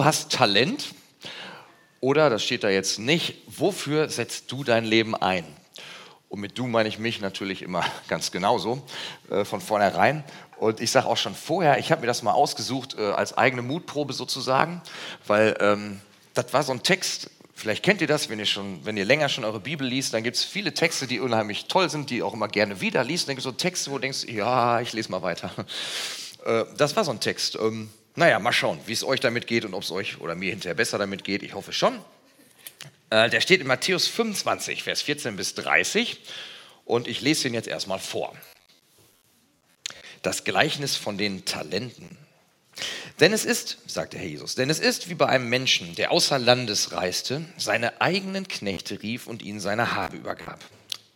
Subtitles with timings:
[0.00, 0.94] Du hast Talent
[2.00, 5.44] oder, das steht da jetzt nicht, wofür setzt du dein Leben ein?
[6.30, 8.82] Und mit du meine ich mich natürlich immer ganz genauso
[9.28, 10.24] äh, von vornherein.
[10.56, 13.60] Und ich sage auch schon vorher, ich habe mir das mal ausgesucht äh, als eigene
[13.60, 14.80] Mutprobe sozusagen,
[15.26, 16.00] weil ähm,
[16.32, 19.28] das war so ein Text, vielleicht kennt ihr das, wenn ihr, schon, wenn ihr länger
[19.28, 22.32] schon eure Bibel liest, dann gibt es viele Texte, die unheimlich toll sind, die auch
[22.32, 23.28] immer gerne wieder liest.
[23.28, 25.50] Dann gibt es so Texte, wo du denkst, ja, ich lese mal weiter.
[26.42, 27.56] Äh, das war so ein Text.
[27.56, 30.50] Ähm, naja, mal schauen, wie es euch damit geht und ob es euch oder mir
[30.50, 31.42] hinterher besser damit geht.
[31.42, 32.00] Ich hoffe schon.
[33.10, 36.20] Äh, der steht in Matthäus 25, Vers 14 bis 30
[36.84, 38.36] und ich lese ihn jetzt erstmal vor.
[40.22, 42.16] Das Gleichnis von den Talenten.
[43.20, 46.10] Denn es ist, sagt der Herr Jesus, denn es ist wie bei einem Menschen, der
[46.10, 50.60] außer Landes reiste, seine eigenen Knechte rief und ihnen seine Habe übergab.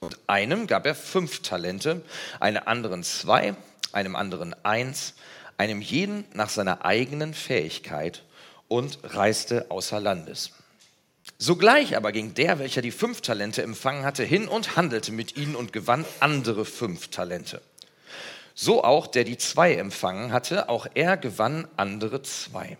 [0.00, 2.02] Und einem gab er fünf Talente,
[2.40, 3.54] einem anderen zwei,
[3.92, 5.14] einem anderen eins,
[5.58, 8.22] einem jeden nach seiner eigenen Fähigkeit
[8.68, 10.52] und reiste außer Landes.
[11.38, 15.56] Sogleich aber ging der, welcher die fünf Talente empfangen hatte, hin und handelte mit ihnen
[15.56, 17.60] und gewann andere fünf Talente.
[18.54, 22.76] So auch der die zwei empfangen hatte, auch er gewann andere zwei.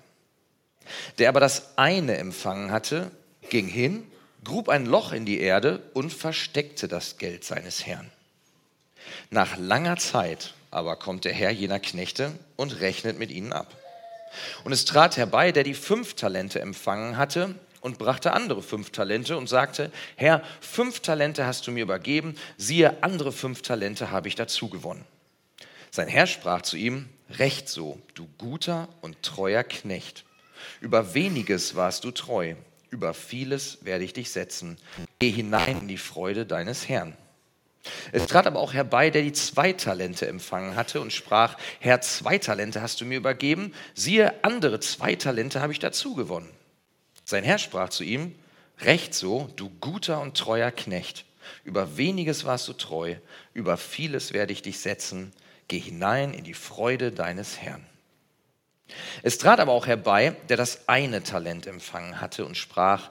[1.19, 3.11] Der aber das eine empfangen hatte,
[3.49, 4.07] ging hin,
[4.45, 8.11] grub ein Loch in die Erde und versteckte das Geld seines Herrn.
[9.31, 13.75] Nach langer Zeit aber kommt der Herr jener Knechte und rechnet mit ihnen ab.
[14.65, 19.37] Und es trat herbei, der die fünf Talente empfangen hatte und brachte andere fünf Talente
[19.37, 24.35] und sagte, Herr, fünf Talente hast du mir übergeben, siehe, andere fünf Talente habe ich
[24.35, 25.05] dazu gewonnen.
[25.91, 30.25] Sein Herr sprach zu ihm, Recht so, du guter und treuer Knecht.
[30.81, 32.55] Über weniges warst du treu,
[32.91, 34.77] über vieles werde ich dich setzen.
[35.19, 37.17] Geh hinein in die Freude deines Herrn.
[38.13, 42.39] Es trat aber auch herbei, der die zwei Talente empfangen hatte und sprach, Herr, zwei
[42.39, 46.51] Talente hast du mir übergeben, siehe, andere zwei Talente habe ich dazu gewonnen.
[47.25, 48.35] Sein Herr sprach zu ihm,
[48.81, 51.25] Recht so, du guter und treuer Knecht.
[51.63, 53.17] Über weniges warst du treu,
[53.53, 55.33] über vieles werde ich dich setzen.
[55.69, 57.87] Geh hinein in die Freude deines Herrn.
[59.23, 63.11] Es trat aber auch herbei, der das eine Talent empfangen hatte und sprach,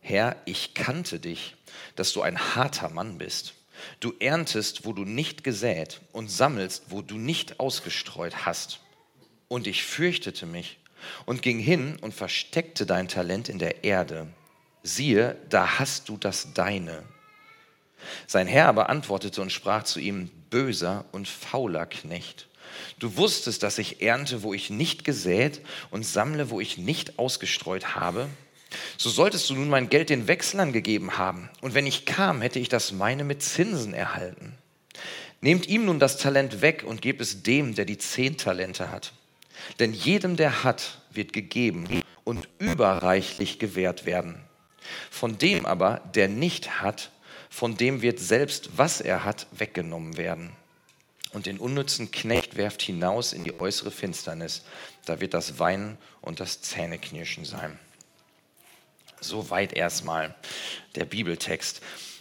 [0.00, 1.56] Herr, ich kannte dich,
[1.96, 3.54] dass du ein harter Mann bist
[4.00, 8.80] Du erntest, wo du nicht gesät und sammelst, wo du nicht ausgestreut hast.
[9.48, 10.78] Und ich fürchtete mich
[11.26, 14.28] und ging hin und versteckte dein Talent in der Erde.
[14.82, 17.02] Siehe, da hast du das deine.
[18.26, 22.48] Sein Herr aber antwortete und sprach zu ihm, böser und fauler Knecht.
[22.98, 27.94] Du wusstest, dass ich ernte, wo ich nicht gesät und sammle, wo ich nicht ausgestreut
[27.94, 28.28] habe.
[28.96, 32.58] So solltest du nun mein Geld den Wechslern gegeben haben, und wenn ich kam, hätte
[32.58, 34.58] ich das meine mit Zinsen erhalten.
[35.40, 39.12] Nehmt ihm nun das Talent weg und gebt es dem, der die zehn Talente hat.
[39.78, 41.86] Denn jedem, der hat, wird gegeben
[42.24, 44.40] und überreichlich gewährt werden.
[45.10, 47.10] Von dem aber, der nicht hat,
[47.50, 50.52] von dem wird selbst, was er hat, weggenommen werden.
[51.32, 54.64] Und den unnützen Knecht werft hinaus in die äußere Finsternis.
[55.04, 57.78] Da wird das Weinen und das Zähneknirschen sein.
[59.20, 60.34] Soweit erstmal
[60.94, 61.80] der Bibeltext.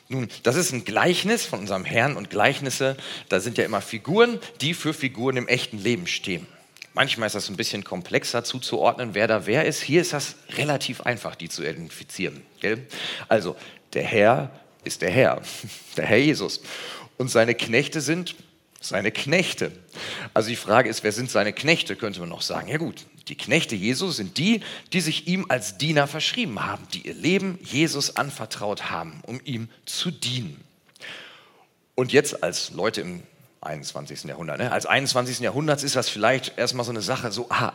[0.09, 2.95] Nun, das ist ein Gleichnis von unserem Herrn und Gleichnisse,
[3.27, 6.47] da sind ja immer Figuren, die für Figuren im echten Leben stehen.
[6.93, 9.81] Manchmal ist das ein bisschen komplexer zuzuordnen, wer da wer ist.
[9.81, 12.41] Hier ist das relativ einfach, die zu identifizieren.
[12.59, 12.87] Gell?
[13.27, 13.55] Also,
[13.93, 14.49] der Herr
[14.83, 15.41] ist der Herr,
[15.97, 16.61] der Herr Jesus.
[17.17, 18.35] Und seine Knechte sind
[18.87, 19.71] seine Knechte.
[20.33, 22.67] Also die Frage ist, wer sind seine Knechte, könnte man noch sagen.
[22.67, 24.61] Ja gut, die Knechte Jesus sind die,
[24.93, 29.69] die sich ihm als Diener verschrieben haben, die ihr Leben Jesus anvertraut haben, um ihm
[29.85, 30.63] zu dienen.
[31.95, 33.23] Und jetzt als Leute im
[33.61, 34.25] 21.
[34.25, 34.71] Jahrhundert, ne?
[34.71, 35.39] als 21.
[35.39, 37.73] Jahrhunderts ist das vielleicht erstmal so eine Sache, so, ah,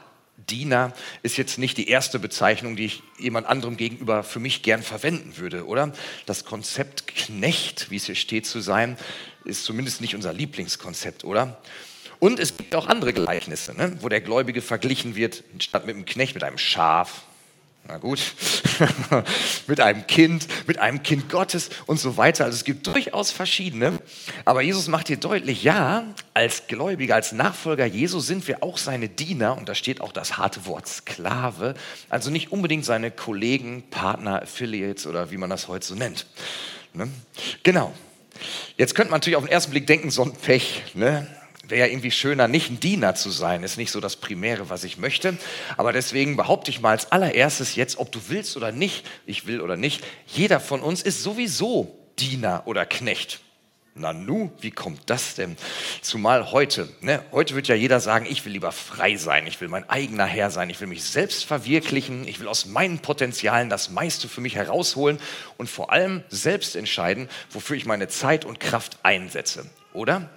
[0.48, 0.92] Diener
[1.22, 5.36] ist jetzt nicht die erste Bezeichnung, die ich jemand anderem gegenüber für mich gern verwenden
[5.36, 5.92] würde, oder?
[6.26, 8.96] Das Konzept Knecht, wie es hier steht zu sein,
[9.44, 11.60] ist zumindest nicht unser Lieblingskonzept, oder?
[12.19, 13.97] Und es gibt auch andere Gleichnisse, ne?
[14.00, 17.22] wo der Gläubige verglichen wird, statt mit einem Knecht, mit einem Schaf.
[17.88, 18.20] Na gut,
[19.66, 22.44] mit einem Kind, mit einem Kind Gottes und so weiter.
[22.44, 23.98] Also es gibt durchaus verschiedene.
[24.44, 29.09] Aber Jesus macht hier deutlich, ja, als Gläubiger, als Nachfolger Jesu sind wir auch seine
[29.09, 29.59] Diener.
[29.59, 31.74] Und da steht auch das harte Wort Sklave.
[32.09, 36.27] Also nicht unbedingt seine Kollegen, Partner, Affiliates oder wie man das heute so nennt.
[36.94, 37.09] Ne?
[37.65, 37.92] Genau.
[38.76, 40.82] Jetzt könnte man natürlich auf den ersten Blick denken, so ein Pech.
[40.94, 41.26] Ne?
[41.72, 44.84] wäre ja irgendwie schöner, nicht ein Diener zu sein, ist nicht so das Primäre, was
[44.84, 45.38] ich möchte.
[45.76, 49.60] Aber deswegen behaupte ich mal als allererstes jetzt, ob du willst oder nicht, ich will
[49.60, 53.40] oder nicht, jeder von uns ist sowieso Diener oder Knecht.
[53.94, 55.56] Nanu, wie kommt das denn?
[56.00, 57.22] Zumal heute, ne?
[57.30, 60.50] heute wird ja jeder sagen, ich will lieber frei sein, ich will mein eigener Herr
[60.50, 64.54] sein, ich will mich selbst verwirklichen, ich will aus meinen Potenzialen das meiste für mich
[64.54, 65.18] herausholen
[65.59, 70.30] und vor allem selbst entscheiden, wofür ich meine Zeit und Kraft einsetze, oder?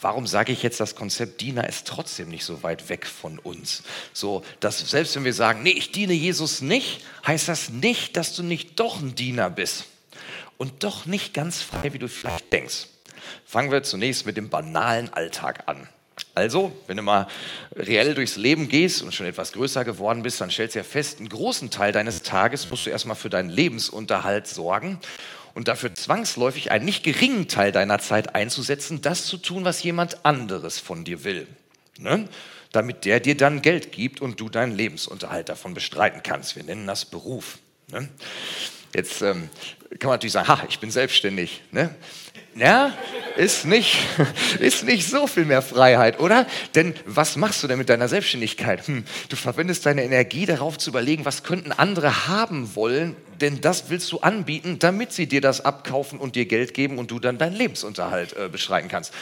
[0.00, 3.82] Warum sage ich jetzt, das Konzept Diener ist trotzdem nicht so weit weg von uns?
[4.12, 8.36] So, dass selbst wenn wir sagen, nee, ich diene Jesus nicht, heißt das nicht, dass
[8.36, 9.86] du nicht doch ein Diener bist
[10.58, 12.88] und doch nicht ganz frei, wie du vielleicht denkst.
[13.46, 15.88] Fangen wir zunächst mit dem banalen Alltag an.
[16.34, 17.28] Also, wenn du mal
[17.74, 21.18] reell durchs Leben gehst und schon etwas größer geworden bist, dann stellst du ja fest,
[21.18, 24.98] einen großen Teil deines Tages musst du erstmal für deinen Lebensunterhalt sorgen
[25.54, 30.24] und dafür zwangsläufig einen nicht geringen Teil deiner Zeit einzusetzen, das zu tun, was jemand
[30.24, 31.46] anderes von dir will.
[31.98, 32.28] Ne?
[32.72, 36.54] Damit der dir dann Geld gibt und du deinen Lebensunterhalt davon bestreiten kannst.
[36.54, 37.58] Wir nennen das Beruf.
[37.88, 38.08] Ne?
[38.94, 39.50] Jetzt ähm,
[39.90, 41.62] kann man natürlich sagen, ha, ich bin selbstständig.
[41.70, 41.94] Ne?
[42.54, 42.92] Ja,
[43.36, 43.96] ist nicht,
[44.58, 46.46] ist nicht so viel mehr Freiheit, oder?
[46.74, 48.86] Denn was machst du denn mit deiner Selbstständigkeit?
[48.86, 53.90] Hm, du verwendest deine Energie darauf zu überlegen, was könnten andere haben wollen, denn das
[53.90, 57.38] willst du anbieten, damit sie dir das abkaufen und dir Geld geben und du dann
[57.38, 59.14] deinen Lebensunterhalt äh, bestreiten kannst.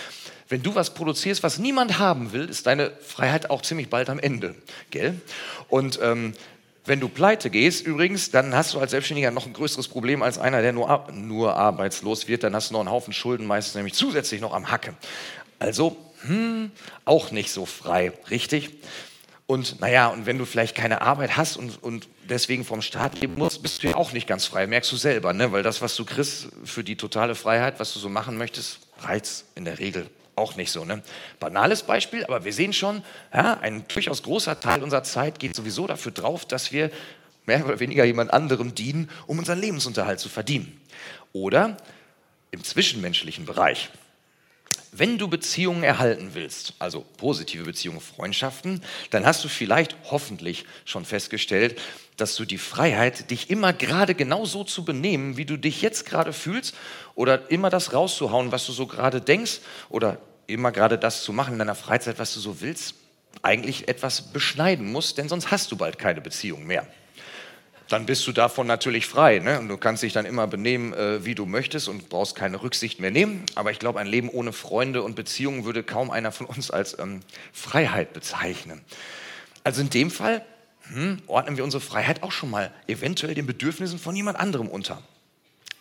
[0.49, 4.19] Wenn du was produzierst, was niemand haben will, ist deine Freiheit auch ziemlich bald am
[4.19, 4.55] Ende,
[4.91, 5.21] gell?
[5.69, 6.35] Und ähm,
[6.87, 10.39] wenn du pleite gehst, übrigens, dann hast du als Selbstständiger noch ein größeres Problem als
[10.39, 12.45] einer, der nur, nur arbeitslos wird.
[12.45, 14.95] Dann hast du noch einen Haufen Schulden, meistens nämlich zusätzlich noch am Hacke.
[15.59, 16.71] Also, hm,
[17.05, 18.71] auch nicht so frei, richtig?
[19.47, 23.35] Und naja, und wenn du vielleicht keine Arbeit hast und, und deswegen vom Staat leben
[23.37, 25.53] musst, bist du ja auch nicht ganz frei, merkst du selber, ne?
[25.53, 29.45] weil das, was du kriegst für die totale Freiheit, was du so machen möchtest, reizt
[29.55, 30.85] in der Regel auch nicht so.
[30.85, 31.03] Ne?
[31.41, 33.03] Banales Beispiel, aber wir sehen schon,
[33.35, 36.91] ja, ein durchaus großer Teil unserer Zeit geht sowieso dafür drauf, dass wir
[37.47, 40.81] mehr oder weniger jemand anderem dienen, um unseren Lebensunterhalt zu verdienen.
[41.33, 41.77] Oder
[42.51, 43.91] im zwischenmenschlichen Bereich.
[44.93, 51.05] Wenn du Beziehungen erhalten willst, also positive Beziehungen, Freundschaften, dann hast du vielleicht hoffentlich schon
[51.05, 51.81] festgestellt,
[52.17, 56.07] dass du die Freiheit, dich immer gerade genau so zu benehmen, wie du dich jetzt
[56.07, 56.75] gerade fühlst,
[57.15, 61.55] oder immer das rauszuhauen, was du so gerade denkst, oder immer gerade das zu machen
[61.55, 62.95] in deiner Freizeit, was du so willst,
[63.43, 66.87] eigentlich etwas beschneiden musst, denn sonst hast du bald keine Beziehung mehr
[67.89, 69.39] dann bist du davon natürlich frei.
[69.39, 69.59] Ne?
[69.59, 73.01] Und du kannst dich dann immer benehmen, äh, wie du möchtest und brauchst keine Rücksicht
[73.01, 73.45] mehr nehmen.
[73.55, 76.99] Aber ich glaube, ein Leben ohne Freunde und Beziehungen würde kaum einer von uns als
[76.99, 77.21] ähm,
[77.53, 78.81] Freiheit bezeichnen.
[79.63, 80.45] Also in dem Fall
[80.93, 85.03] hm, ordnen wir unsere Freiheit auch schon mal eventuell den Bedürfnissen von jemand anderem unter.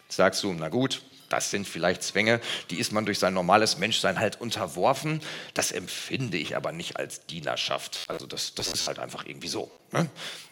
[0.10, 4.20] Sagst du, na gut, das sind vielleicht Zwänge, die ist man durch sein normales Menschsein
[4.20, 5.22] halt unterworfen.
[5.54, 8.06] Das empfinde ich aber nicht als Dienerschaft.
[8.08, 9.72] Also das, das ist halt einfach irgendwie so.
[9.92, 10.08] Ne?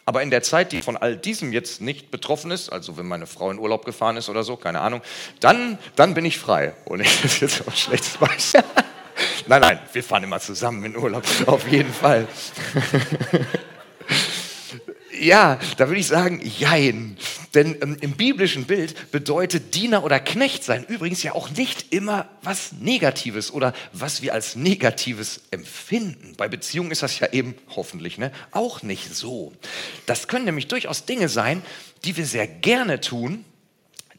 [0.05, 3.27] Aber in der Zeit, die von all diesem jetzt nicht betroffen ist, also wenn meine
[3.27, 5.01] Frau in Urlaub gefahren ist oder so, keine Ahnung,
[5.39, 6.73] dann, dann bin ich frei.
[6.85, 8.53] Und ich das jetzt aber schlecht weiß.
[9.47, 12.27] nein, nein, wir fahren immer zusammen in Urlaub, auf jeden Fall.
[15.19, 17.18] Ja, da würde ich sagen, jein.
[17.54, 22.27] Denn ähm, im biblischen Bild bedeutet Diener oder Knecht sein übrigens ja auch nicht immer
[22.42, 26.33] was Negatives oder was wir als Negatives empfinden.
[26.36, 29.54] Bei Beziehungen ist das ja eben hoffentlich ne, auch nicht so.
[30.06, 31.62] Das können nämlich durchaus Dinge sein,
[32.06, 33.45] die wir sehr gerne tun,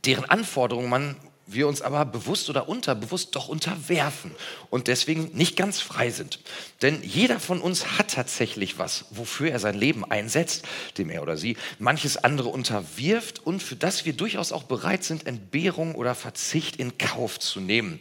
[0.04, 4.30] deren Anforderungen man wir uns aber bewusst oder unterbewusst doch unterwerfen
[4.70, 6.40] und deswegen nicht ganz frei sind.
[6.82, 10.64] Denn jeder von uns hat tatsächlich was, wofür er sein Leben einsetzt,
[10.98, 15.26] dem er oder sie manches andere unterwirft und für das wir durchaus auch bereit sind,
[15.26, 18.00] Entbehrung oder Verzicht in Kauf zu nehmen.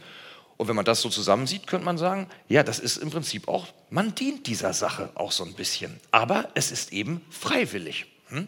[0.57, 3.67] Und wenn man das so zusammensieht, könnte man sagen, ja, das ist im Prinzip auch,
[3.89, 5.99] man dient dieser Sache auch so ein bisschen.
[6.11, 8.05] Aber es ist eben freiwillig.
[8.27, 8.47] Hm?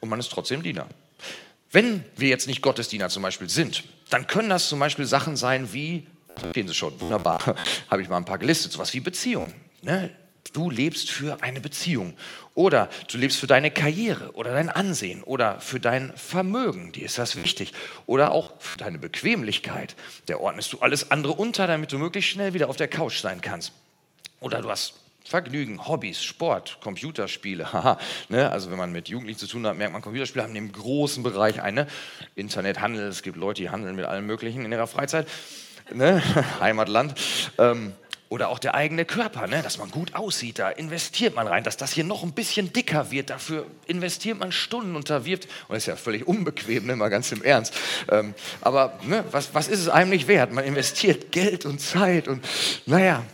[0.00, 0.86] Und man ist trotzdem Diener.
[1.70, 5.72] Wenn wir jetzt nicht Gottesdiener zum Beispiel sind, dann können das zum Beispiel Sachen sein
[5.72, 6.06] wie,
[6.54, 7.56] sehen Sie schon, wunderbar,
[7.90, 9.52] habe ich mal ein paar gelistet, sowas wie Beziehung.
[9.82, 10.10] Ne?
[10.54, 12.14] Du lebst für eine Beziehung
[12.54, 17.18] oder du lebst für deine Karriere oder dein Ansehen oder für dein Vermögen, dir ist
[17.18, 17.74] das wichtig
[18.06, 19.94] oder auch für deine Bequemlichkeit.
[20.24, 23.42] Da ordnest du alles andere unter, damit du möglichst schnell wieder auf der Couch sein
[23.42, 23.72] kannst.
[24.40, 24.94] Oder du hast
[25.24, 27.72] Vergnügen, Hobbys, Sport, Computerspiele.
[27.72, 27.98] Haha,
[28.28, 28.50] ne?
[28.50, 31.60] Also wenn man mit Jugendlichen zu tun hat, merkt man, Computerspiele haben dem großen Bereich
[31.60, 31.86] eine
[32.34, 33.06] Internethandel.
[33.08, 35.28] Es gibt Leute, die handeln mit allem Möglichen in ihrer Freizeit.
[35.92, 36.22] Ne?
[36.60, 37.14] Heimatland.
[37.58, 37.92] Ähm,
[38.30, 39.62] oder auch der eigene Körper, ne?
[39.62, 43.10] dass man gut aussieht, da investiert man rein, dass das hier noch ein bisschen dicker
[43.10, 46.96] wird, dafür investiert man Stunden und da wird, und das ist ja völlig unbequem, ne?
[46.96, 47.74] mal ganz im Ernst,
[48.10, 49.24] ähm, aber ne?
[49.30, 50.52] was, was ist es einem nicht wert?
[50.52, 52.44] Man investiert Geld und Zeit und
[52.84, 53.24] naja,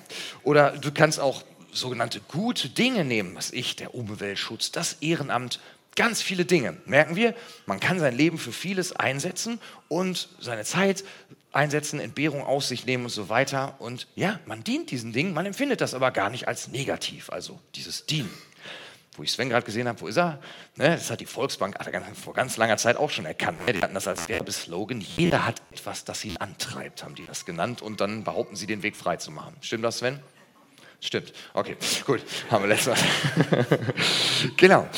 [0.45, 1.43] oder du kannst auch
[1.75, 5.61] sogenannte gute Dinge nehmen, was ich, der Umweltschutz, das Ehrenamt,
[5.97, 7.35] Ganz viele Dinge, merken wir.
[7.67, 11.05] Man kann sein Leben für vieles einsetzen und seine Zeit
[11.53, 13.77] einsetzen, Entbehrung aus sich nehmen und so weiter.
[13.79, 17.61] Und ja, man dient diesen Dingen, man empfindet das aber gar nicht als negativ, also
[17.77, 18.31] dieses Dienen.
[19.17, 20.41] Wo ich Sven gerade gesehen habe, wo ist er?
[20.75, 21.77] Ne, das hat die Volksbank
[22.21, 23.65] vor ganz langer Zeit auch schon erkannt.
[23.65, 23.75] Ne?
[23.75, 25.01] Die hatten das als Werbeslogan.
[25.01, 27.81] Jeder hat etwas, das ihn antreibt, haben die das genannt.
[27.81, 29.55] Und dann behaupten sie, den Weg frei zu machen.
[29.61, 30.19] Stimmt das, Sven?
[31.05, 31.35] Stimmt.
[31.53, 32.23] Okay, gut.
[32.51, 33.67] Haben wir letztes Mal.
[34.57, 34.89] genau.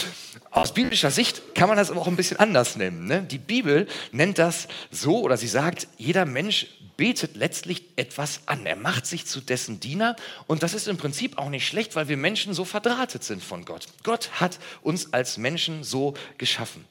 [0.53, 3.07] Aus biblischer Sicht kann man das aber auch ein bisschen anders nennen.
[3.07, 3.23] Ne?
[3.23, 8.67] Die Bibel nennt das so, oder sie sagt, jeder Mensch betet letztlich etwas an.
[8.67, 12.09] Er macht sich zu dessen Diener und das ist im Prinzip auch nicht schlecht, weil
[12.09, 13.87] wir Menschen so verdrahtet sind von Gott.
[14.03, 16.85] Gott hat uns als Menschen so geschaffen.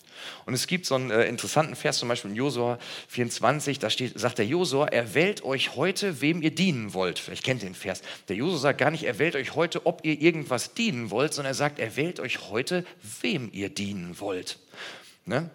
[0.46, 4.18] Und es gibt so einen äh, interessanten Vers, zum Beispiel in Josua 24, da steht,
[4.20, 7.20] sagt der Josua, er wählt euch heute, wem ihr dienen wollt.
[7.20, 8.02] Vielleicht kennt ihr den Vers.
[8.30, 11.52] Der Josua sagt gar nicht, er wählt euch heute, ob ihr irgendwas dienen wollt, sondern
[11.52, 12.86] er sagt, er wählt euch heute,
[13.22, 14.58] wem ihr dienen wollt.
[15.26, 15.50] Ne?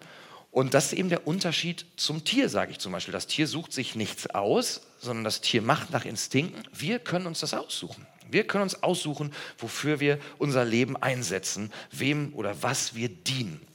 [0.51, 3.13] Und das ist eben der Unterschied zum Tier, sage ich zum Beispiel.
[3.13, 6.63] Das Tier sucht sich nichts aus, sondern das Tier macht nach Instinkten.
[6.73, 8.05] Wir können uns das aussuchen.
[8.29, 13.65] Wir können uns aussuchen, wofür wir unser Leben einsetzen, wem oder was wir dienen.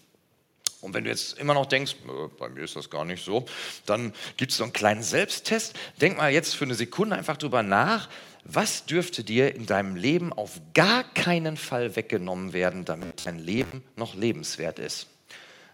[0.83, 3.47] Und wenn du jetzt immer noch denkst, äh, bei mir ist das gar nicht so,
[3.87, 5.75] dann gibt es so einen kleinen Selbsttest.
[6.01, 8.09] Denk mal jetzt für eine Sekunde einfach drüber nach,
[8.45, 13.83] was dürfte dir in deinem Leben auf gar keinen Fall weggenommen werden, damit dein Leben
[13.97, 15.09] noch lebenswert ist?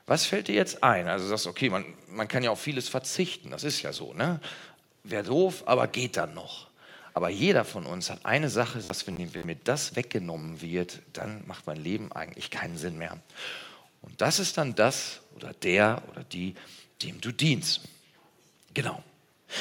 [0.06, 1.08] Was fällt dir jetzt ein?
[1.08, 4.12] Also du sagst, okay, man, man kann ja auf vieles verzichten, das ist ja so,
[4.14, 4.40] ne?
[5.04, 6.68] Wäre doof, aber geht dann noch.
[7.14, 11.66] Aber jeder von uns hat eine Sache, dass wenn mir das weggenommen wird, dann macht
[11.66, 13.18] mein Leben eigentlich keinen Sinn mehr.
[14.00, 16.54] Und das ist dann das oder der oder die,
[17.02, 17.82] dem du dienst.
[18.74, 19.02] Genau.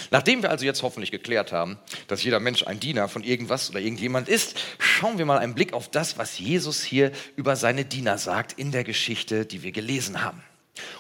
[0.10, 3.80] Nachdem wir also jetzt hoffentlich geklärt haben, dass jeder Mensch ein Diener von irgendwas oder
[3.80, 8.18] irgendjemand ist, schauen wir mal einen Blick auf das, was Jesus hier über seine Diener
[8.18, 10.44] sagt in der Geschichte, die wir gelesen haben.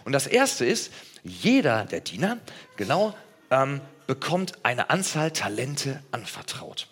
[0.03, 0.91] Und das Erste ist,
[1.23, 2.37] jeder der Diener,
[2.75, 3.15] genau,
[3.49, 6.87] ähm, bekommt eine Anzahl Talente anvertraut.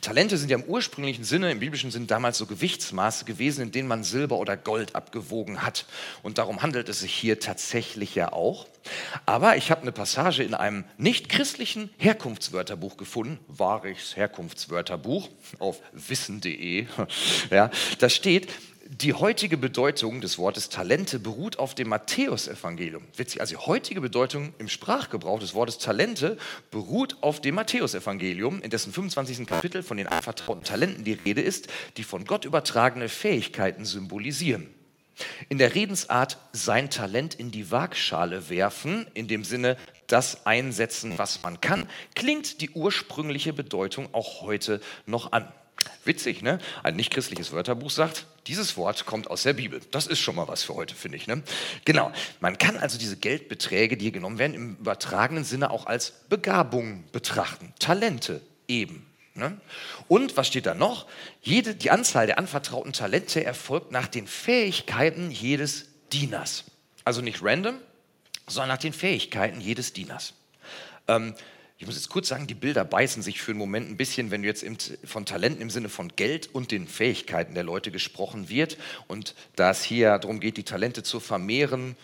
[0.00, 3.88] Talente sind ja im ursprünglichen Sinne, im biblischen Sinn damals so Gewichtsmaße gewesen, in denen
[3.88, 5.86] man Silber oder Gold abgewogen hat.
[6.22, 8.66] Und darum handelt es sich hier tatsächlich ja auch.
[9.26, 15.28] Aber ich habe eine Passage in einem nicht christlichen Herkunftswörterbuch gefunden, wahres Herkunftswörterbuch
[15.58, 16.86] auf wissen.de.
[17.50, 18.48] Ja, da steht,
[19.00, 23.02] die heutige Bedeutung des Wortes Talente beruht auf dem Matthäusevangelium.
[23.16, 26.38] Witzig, also die heutige Bedeutung im Sprachgebrauch des Wortes Talente
[26.70, 29.48] beruht auf dem Matthäusevangelium, in dessen 25.
[29.48, 34.68] Kapitel von den anvertrauten Talenten die Rede ist, die von Gott übertragene Fähigkeiten symbolisieren.
[35.48, 41.42] In der Redensart sein Talent in die Waagschale werfen, in dem Sinne das einsetzen, was
[41.42, 45.52] man kann, klingt die ursprüngliche Bedeutung auch heute noch an.
[46.04, 46.58] Witzig, ne?
[46.82, 49.80] Ein nichtchristliches Wörterbuch sagt, dieses Wort kommt aus der Bibel.
[49.90, 51.26] Das ist schon mal was für heute, finde ich.
[51.26, 51.42] Ne?
[51.84, 52.12] Genau.
[52.40, 57.04] Man kann also diese Geldbeträge, die hier genommen werden, im übertragenen Sinne auch als Begabung
[57.12, 57.72] betrachten.
[57.78, 59.06] Talente eben.
[59.34, 59.58] Ne?
[60.08, 61.06] Und was steht da noch?
[61.42, 66.64] Jede, die Anzahl der anvertrauten Talente erfolgt nach den Fähigkeiten jedes Dieners.
[67.04, 67.78] Also nicht random,
[68.46, 70.34] sondern nach den Fähigkeiten jedes Dieners.
[71.08, 71.34] Ähm,
[71.84, 74.42] ich muss jetzt kurz sagen, die Bilder beißen sich für einen Moment ein bisschen, wenn
[74.42, 74.64] jetzt
[75.04, 78.78] von Talenten im Sinne von Geld und den Fähigkeiten der Leute gesprochen wird.
[79.06, 81.94] Und da es hier darum geht, die Talente zu vermehren,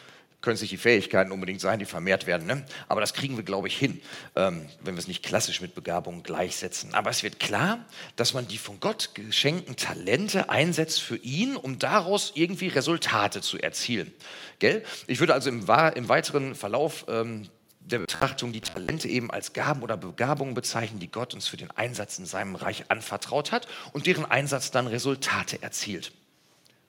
[0.43, 2.47] können es nicht die Fähigkeiten unbedingt sein, die vermehrt werden.
[2.47, 2.63] Ne?
[2.89, 4.03] Aber das kriegen wir, glaube ich, hin,
[4.37, 6.93] ähm, wenn wir es nicht klassisch mit Begabung gleichsetzen.
[6.93, 7.83] Aber es wird klar,
[8.17, 13.57] dass man die von Gott geschenkten Talente einsetzt für ihn, um daraus irgendwie Resultate zu
[13.57, 14.13] erzielen.
[14.59, 14.85] Gell?
[15.07, 17.49] Ich würde also im, im weiteren Verlauf ähm,
[17.81, 21.71] der Betrachtung die Talente eben als Gaben oder Begabungen bezeichnen, die Gott uns für den
[21.73, 26.13] Einsatz in seinem Reich anvertraut hat und deren Einsatz dann Resultate erzielt.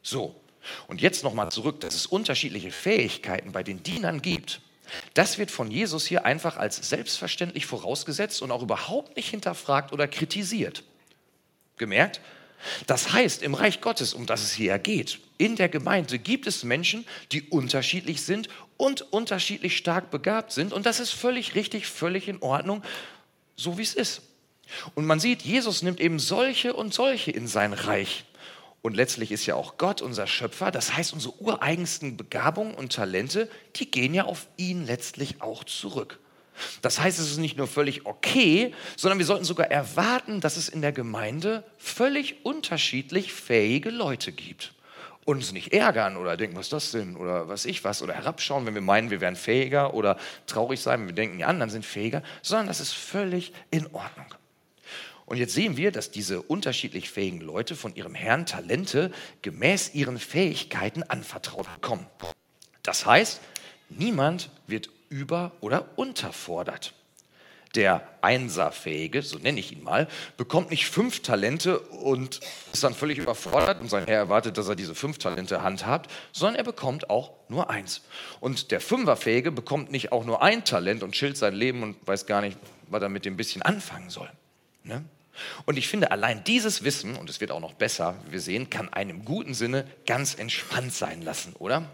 [0.03, 0.35] So,
[0.87, 4.61] und jetzt nochmal zurück, dass es unterschiedliche Fähigkeiten bei den Dienern gibt.
[5.13, 10.07] Das wird von Jesus hier einfach als selbstverständlich vorausgesetzt und auch überhaupt nicht hinterfragt oder
[10.07, 10.83] kritisiert.
[11.77, 12.19] Gemerkt?
[12.85, 16.63] Das heißt, im Reich Gottes, um das es hier geht, in der Gemeinde gibt es
[16.63, 18.49] Menschen, die unterschiedlich sind
[18.81, 20.73] und unterschiedlich stark begabt sind.
[20.73, 22.81] Und das ist völlig richtig, völlig in Ordnung,
[23.55, 24.23] so wie es ist.
[24.95, 28.25] Und man sieht, Jesus nimmt eben solche und solche in sein Reich.
[28.81, 30.71] Und letztlich ist ja auch Gott unser Schöpfer.
[30.71, 36.17] Das heißt, unsere ureigensten Begabungen und Talente, die gehen ja auf ihn letztlich auch zurück.
[36.81, 40.69] Das heißt, es ist nicht nur völlig okay, sondern wir sollten sogar erwarten, dass es
[40.69, 44.73] in der Gemeinde völlig unterschiedlich fähige Leute gibt.
[45.25, 48.65] Uns nicht ärgern oder denken, was ist das denn oder was ich was oder herabschauen,
[48.65, 51.85] wenn wir meinen, wir wären fähiger oder traurig sein, wenn wir denken, die anderen sind
[51.85, 54.33] fähiger, sondern das ist völlig in Ordnung.
[55.25, 59.11] Und jetzt sehen wir, dass diese unterschiedlich fähigen Leute von ihrem Herrn Talente
[59.41, 62.05] gemäß ihren Fähigkeiten anvertraut bekommen.
[62.83, 63.39] Das heißt,
[63.89, 66.93] niemand wird über- oder unterfordert.
[67.75, 72.41] Der Einserfähige, so nenne ich ihn mal, bekommt nicht fünf Talente und
[72.73, 76.55] ist dann völlig überfordert und sein Herr erwartet, dass er diese fünf Talente handhabt, sondern
[76.55, 78.01] er bekommt auch nur eins.
[78.41, 82.25] Und der Fünferfähige bekommt nicht auch nur ein Talent und chillt sein Leben und weiß
[82.25, 84.29] gar nicht, was er mit dem bisschen anfangen soll.
[84.83, 85.05] Ne?
[85.65, 88.69] Und ich finde, allein dieses Wissen, und es wird auch noch besser, wie wir sehen,
[88.69, 91.89] kann einen im guten Sinne ganz entspannt sein lassen, oder?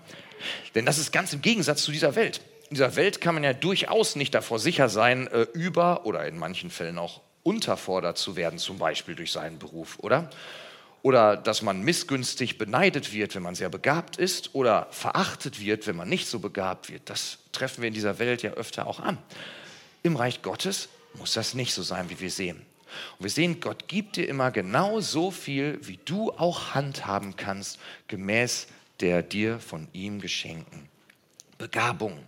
[0.75, 4.15] Denn das ist ganz im Gegensatz zu dieser Welt dieser Welt kann man ja durchaus
[4.15, 8.77] nicht davor sicher sein, äh, über oder in manchen Fällen auch unterfordert zu werden, zum
[8.77, 10.29] Beispiel durch seinen Beruf, oder?
[11.01, 15.95] Oder dass man missgünstig beneidet wird, wenn man sehr begabt ist, oder verachtet wird, wenn
[15.95, 17.09] man nicht so begabt wird.
[17.09, 19.17] Das treffen wir in dieser Welt ja öfter auch an.
[20.03, 22.57] Im Reich Gottes muss das nicht so sein, wie wir sehen.
[23.17, 27.79] Und wir sehen, Gott gibt dir immer genau so viel, wie du auch handhaben kannst,
[28.07, 28.67] gemäß
[28.99, 30.89] der dir von ihm geschenkten
[31.57, 32.19] Begabung.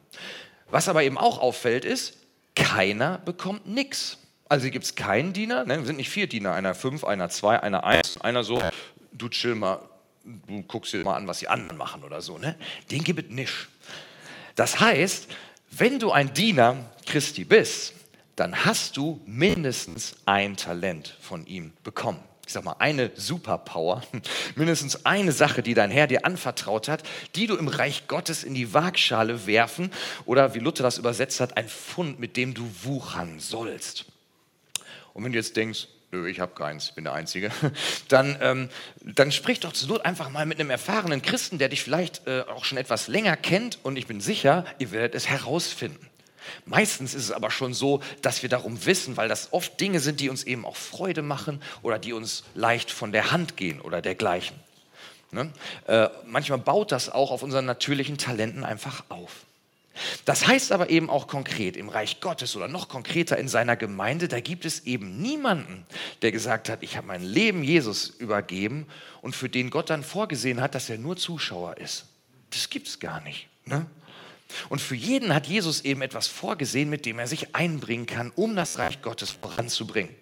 [0.69, 2.17] Was aber eben auch auffällt, ist,
[2.55, 4.17] keiner bekommt nichts.
[4.48, 5.77] Also gibt es keinen Diener, ne?
[5.77, 8.62] wir sind nicht vier Diener, einer fünf, einer zwei, einer eins, einer so,
[9.12, 9.79] du chill mal,
[10.24, 12.38] du guckst dir mal an, was die anderen machen oder so.
[12.38, 12.55] Ne?
[12.89, 13.67] Den gibt es nicht.
[14.55, 15.27] Das heißt,
[15.71, 17.93] wenn du ein Diener Christi bist,
[18.36, 24.01] dann hast du mindestens ein Talent von ihm bekommen ich sag mal, eine Superpower,
[24.56, 27.03] mindestens eine Sache, die dein Herr dir anvertraut hat,
[27.36, 29.91] die du im Reich Gottes in die Waagschale werfen
[30.25, 34.06] oder wie Luther das übersetzt hat, ein Fund, mit dem du wuchern sollst.
[35.13, 37.51] Und wenn du jetzt denkst, nö, ich habe keins, ich bin der Einzige,
[38.08, 41.84] dann, ähm, dann sprich doch zur Not einfach mal mit einem erfahrenen Christen, der dich
[41.84, 46.08] vielleicht äh, auch schon etwas länger kennt und ich bin sicher, ihr werdet es herausfinden.
[46.65, 50.20] Meistens ist es aber schon so, dass wir darum wissen, weil das oft Dinge sind,
[50.20, 54.01] die uns eben auch Freude machen oder die uns leicht von der Hand gehen oder
[54.01, 54.58] dergleichen.
[55.32, 55.51] Ne?
[55.88, 59.46] Äh, manchmal baut das auch auf unseren natürlichen Talenten einfach auf.
[60.25, 64.27] Das heißt aber eben auch konkret im Reich Gottes oder noch konkreter in seiner Gemeinde,
[64.27, 65.86] da gibt es eben niemanden,
[66.22, 68.88] der gesagt hat, ich habe mein Leben Jesus übergeben
[69.22, 72.06] und für den Gott dann vorgesehen hat, dass er nur Zuschauer ist.
[72.51, 73.48] Das gibt es gar nicht.
[73.65, 73.86] Ne?
[74.70, 78.55] Und für jeden hat Jesus eben etwas vorgesehen, mit dem er sich einbringen kann, um
[78.55, 80.16] das Reich Gottes voranzubringen.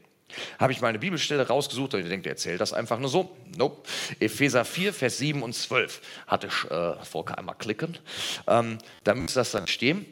[0.60, 3.36] Habe ich mal eine Bibelstelle rausgesucht und ihr denkt, er erzählt das einfach nur so?
[3.56, 3.88] Nope.
[4.20, 6.02] Epheser 4, Vers 7 und 12.
[6.28, 7.98] Hatte ich, äh, Volker einmal klicken.
[8.46, 10.06] Ähm, da müsste das dann stehen.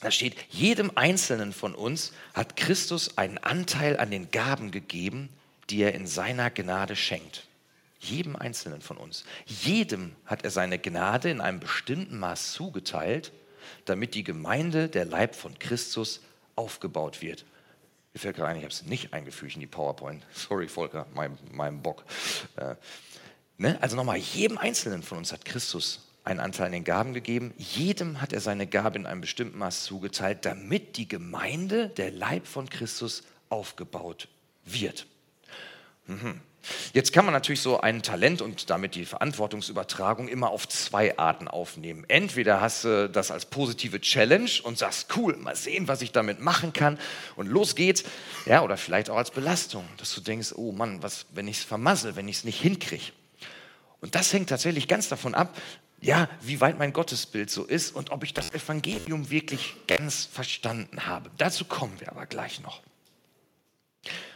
[0.00, 5.28] Da steht, jedem Einzelnen von uns hat Christus einen Anteil an den Gaben gegeben,
[5.68, 7.46] die er in seiner Gnade schenkt.
[7.98, 9.24] Jedem Einzelnen von uns.
[9.44, 13.30] Jedem hat er seine Gnade in einem bestimmten Maß zugeteilt
[13.90, 16.20] damit die Gemeinde, der Leib von Christus,
[16.56, 17.44] aufgebaut wird.
[18.12, 20.24] Mir fällt gerade ein, ich habe es nicht eingefügt in die PowerPoint.
[20.32, 22.04] Sorry, Volker, mein, mein Bock.
[22.56, 22.74] Äh,
[23.56, 23.78] ne?
[23.80, 27.54] Also nochmal, jedem Einzelnen von uns hat Christus einen Anteil an den Gaben gegeben.
[27.56, 32.46] Jedem hat er seine Gabe in einem bestimmten Maß zugeteilt, damit die Gemeinde, der Leib
[32.46, 34.28] von Christus, aufgebaut
[34.64, 35.06] wird.
[36.06, 36.40] Mhm.
[36.92, 41.48] Jetzt kann man natürlich so ein Talent und damit die Verantwortungsübertragung immer auf zwei Arten
[41.48, 42.04] aufnehmen.
[42.08, 46.40] Entweder hast du das als positive Challenge und sagst, cool, mal sehen, was ich damit
[46.40, 46.98] machen kann
[47.36, 48.04] und los geht's.
[48.46, 51.64] Ja, oder vielleicht auch als Belastung, dass du denkst, oh Mann, was, wenn ich es
[51.64, 53.12] vermassel, wenn ich es nicht hinkriege.
[54.00, 55.56] Und das hängt tatsächlich ganz davon ab,
[56.00, 61.06] ja, wie weit mein Gottesbild so ist und ob ich das Evangelium wirklich ganz verstanden
[61.06, 61.30] habe.
[61.36, 62.80] Dazu kommen wir aber gleich noch.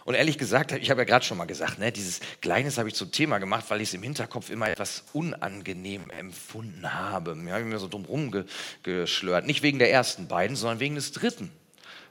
[0.05, 2.95] Und ehrlich gesagt, ich habe ja gerade schon mal gesagt, ne, dieses Kleines habe ich
[2.95, 7.31] zum Thema gemacht, weil ich es im Hinterkopf immer etwas unangenehm empfunden habe.
[7.31, 8.45] Habe ich mir so drum
[8.83, 9.47] geschlört.
[9.47, 11.51] Nicht wegen der ersten beiden, sondern wegen des dritten.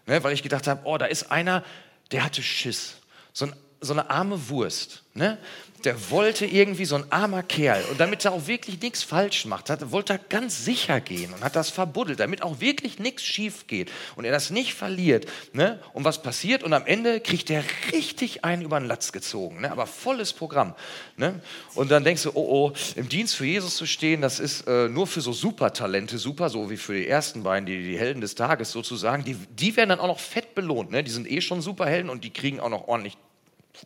[0.08, 1.64] Ne, weil ich gedacht habe, oh, da ist einer,
[2.12, 2.96] der hatte Schiss.
[3.32, 3.54] So, ein,
[3.84, 5.04] so eine arme Wurst.
[5.14, 5.38] Ne?
[5.86, 9.70] der wollte irgendwie so ein armer Kerl und damit er auch wirklich nichts falsch macht,
[9.70, 13.68] hat, wollte er ganz sicher gehen und hat das verbuddelt, damit auch wirklich nichts schief
[13.68, 15.26] geht und er das nicht verliert.
[15.52, 15.80] Ne?
[15.94, 16.64] Und was passiert?
[16.64, 19.72] Und am Ende kriegt er richtig einen über den Latz gezogen, ne?
[19.72, 20.76] aber volles Programm.
[21.18, 21.42] Ne?
[21.76, 24.88] Und dann denkst du, oh oh, im Dienst für Jesus zu stehen, das ist äh,
[24.88, 28.36] nur für so Supertalente super, so wie für die ersten beiden, die, die Helden des
[28.36, 29.24] Tages sozusagen.
[29.24, 30.92] Die, die werden dann auch noch fett belohnt.
[30.92, 31.04] Ne?
[31.04, 33.18] Die sind eh schon Superhelden und die kriegen auch noch ordentlich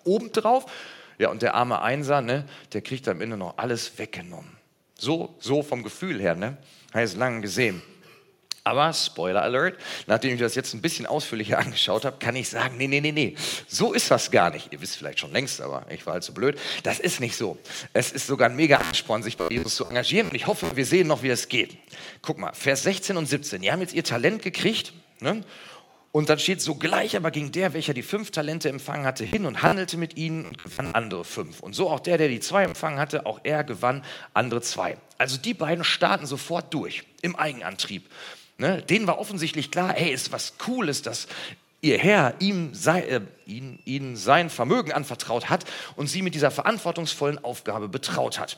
[0.03, 0.65] obendrauf.
[1.19, 4.51] Ja, und der arme Einser, ne, der kriegt am Ende noch alles weggenommen.
[4.95, 6.57] So, so vom Gefühl her, ne?
[6.93, 7.81] Es lange gesehen.
[8.63, 12.77] Aber, Spoiler Alert, nachdem ich das jetzt ein bisschen ausführlicher angeschaut habe, kann ich sagen,
[12.77, 13.36] nee, nee, nee, nee,
[13.67, 14.73] so ist das gar nicht.
[14.73, 16.60] Ihr wisst vielleicht schon längst, aber ich war halt so blöd.
[16.83, 17.57] Das ist nicht so.
[17.93, 20.29] Es ist sogar ein mega Ansporn, sich bei Jesus zu engagieren.
[20.29, 21.77] Und ich hoffe, wir sehen noch, wie es geht.
[22.21, 23.62] Guck mal, Vers 16 und 17.
[23.62, 25.43] Die haben jetzt ihr Talent gekriegt ne?
[26.17, 29.62] Und dann steht sogleich aber ging der, welcher die fünf Talente empfangen hatte, hin und
[29.62, 31.60] handelte mit ihnen und gewann andere fünf.
[31.60, 34.03] Und so auch der, der die zwei empfangen hatte, auch er gewann
[34.34, 34.97] andere zwei.
[35.19, 38.10] Also die beiden starten sofort durch im Eigenantrieb.
[38.58, 38.82] Ne?
[38.82, 41.27] Denen war offensichtlich klar, hey, ist was Cooles, dass
[41.82, 45.65] ihr Herr ihm sei, äh, ihn, ihnen sein Vermögen anvertraut hat
[45.97, 48.58] und sie mit dieser verantwortungsvollen Aufgabe betraut hat.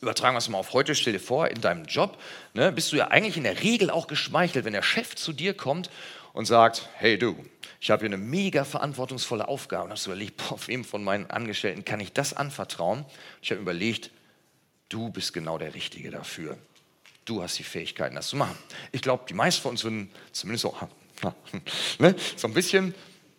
[0.00, 2.18] Übertragen wir es mal auf heute, stell dir vor, in deinem Job
[2.52, 5.54] ne, bist du ja eigentlich in der Regel auch geschmeichelt, wenn der Chef zu dir
[5.54, 5.88] kommt
[6.34, 7.34] und sagt, hey du,
[7.80, 9.84] ich habe hier eine mega verantwortungsvolle Aufgabe.
[9.84, 13.06] Und hast du überlegt, boah, wem von meinen Angestellten kann ich das anvertrauen?
[13.40, 14.10] Ich habe überlegt,
[14.90, 16.58] du bist genau der Richtige dafür.
[17.24, 18.58] Du hast die Fähigkeiten, das zu machen.
[18.92, 20.76] Ich glaube, die meisten von uns würden zumindest so,
[21.98, 22.94] ne, so ein bisschen,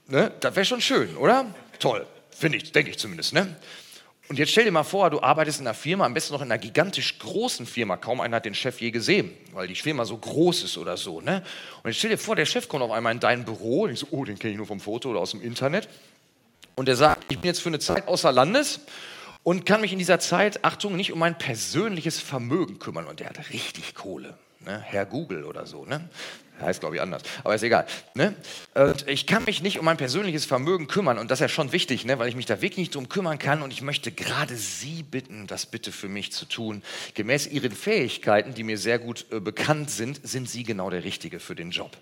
[0.08, 1.54] ne, das wäre schon schön, oder?
[1.78, 3.34] Toll, finde ich, denke ich zumindest.
[3.34, 3.56] Ne?
[4.28, 6.52] Und jetzt stell dir mal vor, du arbeitest in einer Firma, am besten noch in
[6.52, 7.96] einer gigantisch großen Firma.
[7.96, 11.22] Kaum einer hat den Chef je gesehen, weil die Firma so groß ist oder so.
[11.22, 11.44] Ne?
[11.84, 14.00] Und jetzt stell dir vor, der Chef kommt auf einmal in dein Büro und ich
[14.00, 15.88] so, oh, den kenne ich nur vom Foto oder aus dem Internet.
[16.76, 18.80] Und er sagt, ich bin jetzt für eine Zeit außer Landes
[19.46, 23.06] und kann mich in dieser Zeit, Achtung, nicht um mein persönliches Vermögen kümmern.
[23.06, 24.36] Und der hat richtig Kohle.
[24.66, 24.80] Ne?
[24.80, 25.86] Herr Google oder so.
[25.86, 26.10] Ne?
[26.60, 27.22] Heißt, glaube ich, anders.
[27.44, 27.86] Aber ist egal.
[28.16, 28.34] Ne?
[28.74, 31.20] Und ich kann mich nicht um mein persönliches Vermögen kümmern.
[31.20, 32.18] Und das ist ja schon wichtig, ne?
[32.18, 33.62] weil ich mich da wirklich nicht drum kümmern kann.
[33.62, 36.82] Und ich möchte gerade Sie bitten, das bitte für mich zu tun.
[37.14, 41.40] Gemäß Ihren Fähigkeiten, die mir sehr gut äh, bekannt sind, sind Sie genau der Richtige
[41.40, 41.96] für den Job.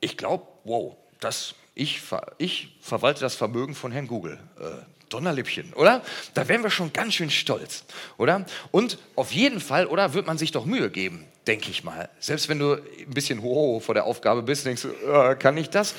[0.00, 2.00] Ich glaube, wow, das, ich,
[2.38, 4.38] ich verwalte das Vermögen von Herrn Google.
[4.58, 6.02] Äh, Donnerlippchen, oder?
[6.34, 7.84] Da wären wir schon ganz schön stolz,
[8.16, 8.46] oder?
[8.70, 12.08] Und auf jeden Fall, oder, wird man sich doch Mühe geben, denke ich mal.
[12.20, 15.70] Selbst wenn du ein bisschen hoch vor der Aufgabe bist, denkst du, äh, kann ich
[15.70, 15.94] das?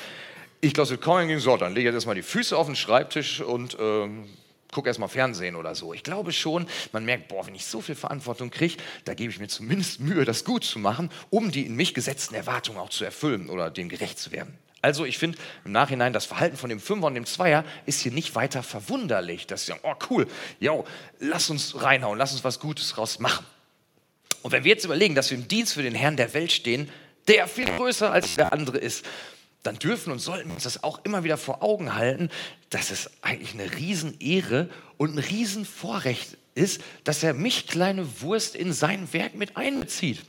[0.60, 2.76] Ich glaube, es wird kaum so, dann lege ich jetzt erstmal die Füße auf den
[2.76, 4.28] Schreibtisch und ähm,
[4.72, 5.94] gucke erstmal Fernsehen oder so.
[5.94, 9.38] Ich glaube schon, man merkt, boah, wenn ich so viel Verantwortung kriege, da gebe ich
[9.38, 13.04] mir zumindest Mühe, das gut zu machen, um die in mich gesetzten Erwartungen auch zu
[13.04, 14.56] erfüllen oder dem gerecht zu werden.
[14.82, 18.12] Also ich finde im Nachhinein, das Verhalten von dem Fünfer und dem Zweier ist hier
[18.12, 19.46] nicht weiter verwunderlich.
[19.46, 20.26] Dass sie sagen, oh cool,
[20.58, 20.86] yo,
[21.18, 23.44] lass uns reinhauen, lass uns was Gutes draus machen.
[24.42, 26.88] Und wenn wir jetzt überlegen, dass wir im Dienst für den Herrn der Welt stehen,
[27.28, 29.04] der viel größer als der andere ist,
[29.62, 32.30] dann dürfen und sollten wir uns das auch immer wieder vor Augen halten,
[32.70, 38.72] dass es eigentlich eine Riesenehre und ein Riesenvorrecht ist, dass er mich, kleine Wurst, in
[38.72, 40.20] sein Werk mit einbezieht.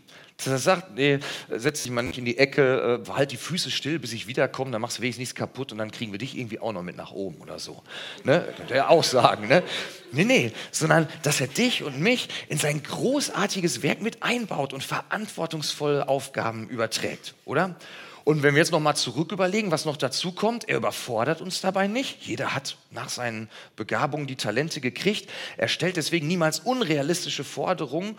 [0.44, 3.70] Dass er sagt, nee, setz dich mal nicht in die Ecke, äh, halt die Füße
[3.70, 6.38] still, bis ich wiederkomme, dann machst du wenigstens nichts kaputt und dann kriegen wir dich
[6.38, 7.84] irgendwie auch noch mit nach oben oder so.
[8.24, 8.48] Ne?
[8.58, 9.48] Könnte er auch sagen.
[9.48, 9.64] Ne?
[10.12, 14.84] Nee, nee, sondern dass er dich und mich in sein großartiges Werk mit einbaut und
[14.84, 17.76] verantwortungsvolle Aufgaben überträgt, oder?
[18.24, 21.88] Und wenn wir jetzt nochmal zurück überlegen, was noch dazu kommt, er überfordert uns dabei
[21.88, 22.22] nicht.
[22.22, 25.30] Jeder hat nach seinen Begabungen die Talente gekriegt.
[25.58, 28.18] Er stellt deswegen niemals unrealistische Forderungen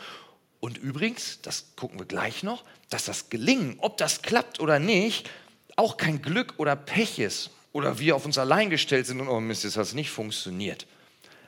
[0.63, 5.29] und übrigens, das gucken wir gleich noch, dass das Gelingen, ob das klappt oder nicht,
[5.75, 9.41] auch kein Glück oder Pech ist oder wir auf uns allein gestellt sind und oh
[9.41, 10.87] Mist, jetzt hat es nicht funktioniert,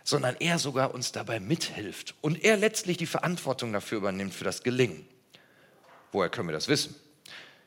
[0.03, 4.65] sondern er sogar uns dabei mithilft und er letztlich die Verantwortung dafür übernimmt für das
[4.65, 5.07] Gelingen.
[6.11, 6.97] Woher können wir das wissen?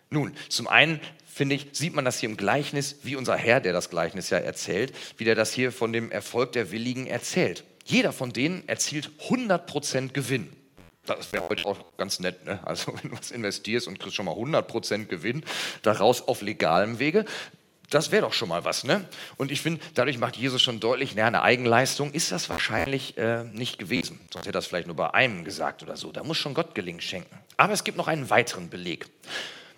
[0.10, 3.72] Nun, zum einen finde ich, sieht man das hier im Gleichnis, wie unser Herr, der
[3.72, 7.64] das Gleichnis ja erzählt, wie der das hier von dem Erfolg der Willigen erzählt.
[7.86, 10.52] Jeder von denen erzielt 100% Gewinn.
[11.08, 12.46] Das wäre heute auch ganz nett.
[12.46, 12.60] Ne?
[12.64, 15.44] Also wenn du was investierst und kriegst schon mal 100% Gewinn
[15.82, 17.26] daraus auf legalem Wege,
[17.90, 18.84] das wäre doch schon mal was.
[18.84, 19.06] Ne?
[19.38, 23.46] Und ich finde, dadurch macht Jesus schon deutlich, na, eine Eigenleistung ist das wahrscheinlich äh,
[23.46, 24.20] nicht gewesen.
[24.32, 26.12] Sonst hätte er das vielleicht nur bei einem gesagt oder so.
[26.12, 27.38] Da muss schon Gott Gelingen schenken.
[27.56, 29.08] Aber es gibt noch einen weiteren Beleg.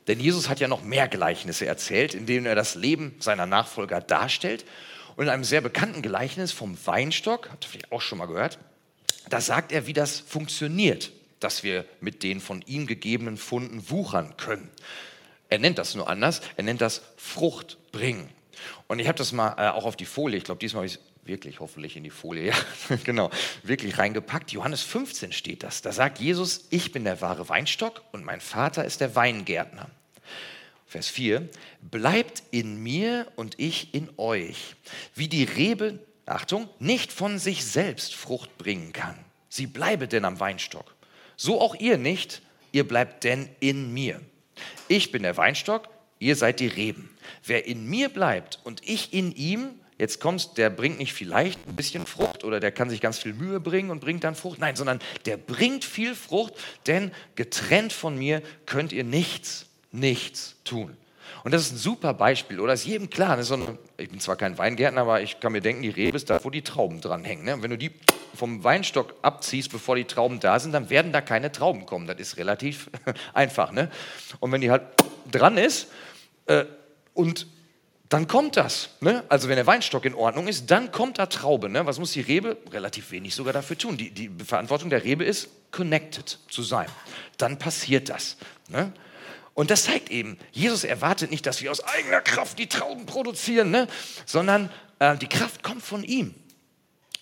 [0.08, 4.02] Denn Jesus hat ja noch mehr Gleichnisse erzählt, in denen er das Leben seiner Nachfolger
[4.02, 4.65] darstellt.
[5.15, 8.58] Und in einem sehr bekannten Gleichnis vom Weinstock, habt ihr vielleicht auch schon mal gehört,
[9.30, 14.36] da sagt er, wie das funktioniert dass wir mit den von ihm gegebenen Funden wuchern
[14.38, 14.69] können.
[15.49, 18.30] Er nennt das nur anders, er nennt das Frucht bringen.
[18.88, 20.95] Und ich habe das mal äh, auch auf die Folie, ich glaube, diesmal habe ich
[20.95, 22.47] es wirklich hoffentlich in die Folie,
[22.89, 23.30] ja, genau,
[23.63, 24.52] wirklich reingepackt.
[24.52, 25.82] Johannes 15 steht das.
[25.82, 29.89] Da sagt Jesus, ich bin der wahre Weinstock und mein Vater ist der Weingärtner.
[30.86, 31.47] Vers 4,
[31.82, 34.75] bleibt in mir und ich in euch.
[35.13, 39.17] Wie die Rebe, Achtung, nicht von sich selbst Frucht bringen kann.
[39.49, 40.95] Sie bleibe denn am Weinstock
[41.39, 42.41] so auch ihr nicht,
[42.73, 44.19] ihr bleibt denn in mir.
[44.89, 45.88] Ich bin der Weinstock,
[46.19, 47.10] ihr seid die Reben.
[47.45, 51.78] Wer in mir bleibt und ich in ihm, jetzt kommst, der bringt nicht vielleicht ein
[51.78, 54.60] bisschen Frucht oder der kann sich ganz viel Mühe bringen und bringt dann Frucht.
[54.60, 56.56] Nein, sondern der bringt viel Frucht,
[56.88, 60.97] denn getrennt von mir könnt ihr nichts, nichts tun.
[61.45, 63.38] Und das ist ein super Beispiel, oder ist jedem klar.
[63.38, 63.43] Ne?
[63.45, 66.30] So ein, ich bin zwar kein Weingärtner, aber ich kann mir denken, die Rebe ist
[66.30, 67.45] da, wo die Trauben dranhängen.
[67.45, 67.54] Ne?
[67.54, 67.91] Und wenn du die
[68.39, 72.08] vom Weinstock abziehst, bevor die Trauben da sind, dann werden da keine Trauben kommen.
[72.08, 72.89] Das ist relativ
[73.34, 73.71] einfach.
[73.71, 73.91] Ne?
[74.39, 74.84] Und wenn die halt
[75.32, 75.88] dran ist,
[76.49, 76.65] Äh,
[77.13, 77.47] und
[78.10, 78.89] dann kommt das.
[79.02, 79.23] Ne?
[79.30, 81.69] Also wenn der Weinstock in Ordnung ist, dann kommt da Traube.
[81.69, 81.86] Ne?
[81.86, 82.58] Was muss die Rebe?
[82.71, 83.97] Relativ wenig sogar dafür tun.
[83.97, 86.88] Die, die Verantwortung der Rebe ist, connected zu sein.
[87.38, 88.38] Dann passiert das.
[88.67, 88.91] Ne?
[89.54, 93.69] Und das zeigt eben, Jesus erwartet nicht, dass wir aus eigener Kraft die Trauben produzieren,
[93.69, 93.88] ne?
[94.25, 96.34] sondern äh, die Kraft kommt von ihm.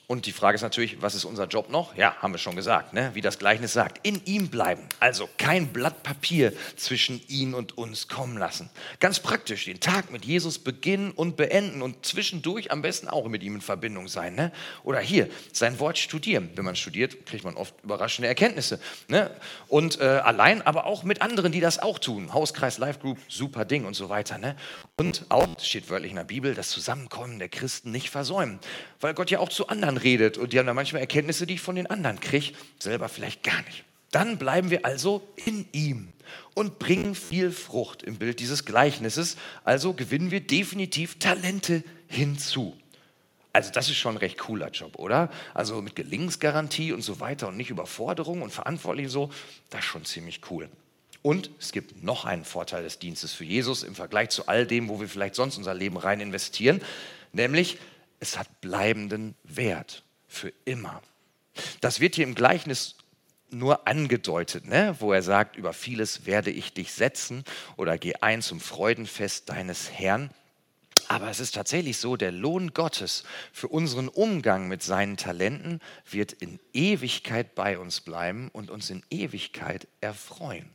[0.09, 1.93] Und die Frage ist natürlich, was ist unser Job noch?
[1.97, 3.11] Ja, haben wir schon gesagt, ne?
[3.13, 4.07] wie das Gleichnis sagt.
[4.07, 4.83] In ihm bleiben.
[5.01, 8.69] Also kein Blatt Papier zwischen ihn und uns kommen lassen.
[9.01, 13.43] Ganz praktisch, den Tag mit Jesus beginnen und beenden und zwischendurch am besten auch mit
[13.43, 14.35] ihm in Verbindung sein.
[14.35, 14.53] Ne?
[14.85, 16.51] Oder hier, sein Wort studieren.
[16.55, 18.79] Wenn man studiert, kriegt man oft überraschende Erkenntnisse.
[19.09, 19.29] Ne?
[19.67, 22.33] Und äh, allein, aber auch mit anderen, die das auch tun.
[22.33, 24.37] Hauskreis, Life Group, super Ding und so weiter.
[24.37, 24.55] Ne?
[24.95, 28.59] Und auch, steht wörtlich in der Bibel, das Zusammenkommen der Christen nicht versäumen.
[29.01, 31.61] Weil Gott ja auch zu anderen redet und die haben da manchmal Erkenntnisse, die ich
[31.61, 33.83] von den anderen kriege, selber vielleicht gar nicht.
[34.11, 36.13] Dann bleiben wir also in ihm
[36.53, 39.37] und bringen viel Frucht im Bild dieses Gleichnisses.
[39.63, 42.75] Also gewinnen wir definitiv Talente hinzu.
[43.53, 45.29] Also das ist schon ein recht cooler Job, oder?
[45.53, 49.31] Also mit Gelingensgarantie und so weiter und nicht Überforderung und Verantwortlich so,
[49.69, 50.69] das ist schon ziemlich cool.
[51.23, 54.87] Und es gibt noch einen Vorteil des Dienstes für Jesus im Vergleich zu all dem,
[54.87, 56.81] wo wir vielleicht sonst unser Leben rein investieren,
[57.33, 57.77] nämlich
[58.19, 61.01] es hat bleibenden Wert für immer.
[61.81, 62.95] Das wird hier im Gleichnis
[63.49, 64.95] nur angedeutet, ne?
[64.99, 67.43] wo er sagt, über vieles werde ich dich setzen
[67.77, 70.29] oder geh ein zum Freudenfest deines Herrn.
[71.07, 76.33] Aber es ist tatsächlich so, der Lohn Gottes für unseren Umgang mit seinen Talenten wird
[76.33, 80.69] in Ewigkeit bei uns bleiben und uns in Ewigkeit erfreuen.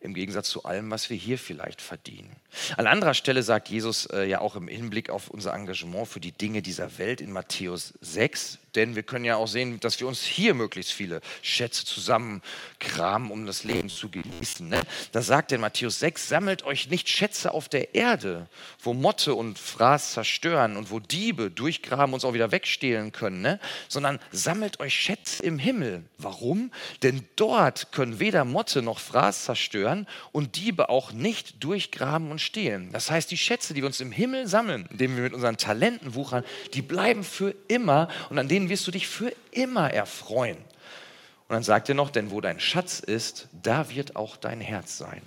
[0.00, 2.36] Im Gegensatz zu allem, was wir hier vielleicht verdienen.
[2.76, 6.30] An anderer Stelle sagt Jesus äh, ja auch im Hinblick auf unser Engagement für die
[6.30, 10.22] Dinge dieser Welt in Matthäus 6, denn wir können ja auch sehen, dass wir uns
[10.22, 14.68] hier möglichst viele Schätze zusammenkramen, um das Leben zu genießen.
[14.68, 14.82] Ne?
[15.12, 18.48] Da sagt in Matthäus 6, sammelt euch nicht Schätze auf der Erde,
[18.82, 23.40] wo Motte und Fraß zerstören und wo Diebe durchgraben und uns auch wieder wegstehlen können,
[23.40, 23.60] ne?
[23.88, 26.04] sondern sammelt euch Schätze im Himmel.
[26.18, 26.70] Warum?
[27.02, 32.90] Denn dort können weder Motte noch Fraß zerstören und Diebe auch nicht durchgraben und stehlen.
[32.92, 36.14] Das heißt, die Schätze, die wir uns im Himmel sammeln, indem wir mit unseren Talenten
[36.14, 40.56] wuchern, die bleiben für immer und an denen wirst du dich für immer erfreuen.
[40.56, 44.98] Und dann sagt er noch, denn wo dein Schatz ist, da wird auch dein Herz
[44.98, 45.22] sein.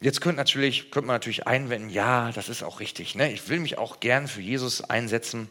[0.00, 3.14] Jetzt könnte, natürlich, könnte man natürlich einwenden, ja, das ist auch richtig.
[3.14, 3.30] Ne?
[3.32, 5.48] Ich will mich auch gern für Jesus einsetzen.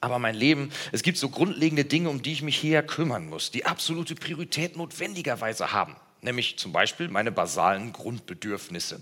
[0.00, 3.52] Aber mein Leben, es gibt so grundlegende Dinge, um die ich mich hier kümmern muss,
[3.52, 5.94] die absolute Priorität notwendigerweise haben.
[6.22, 9.00] Nämlich zum Beispiel meine basalen Grundbedürfnisse.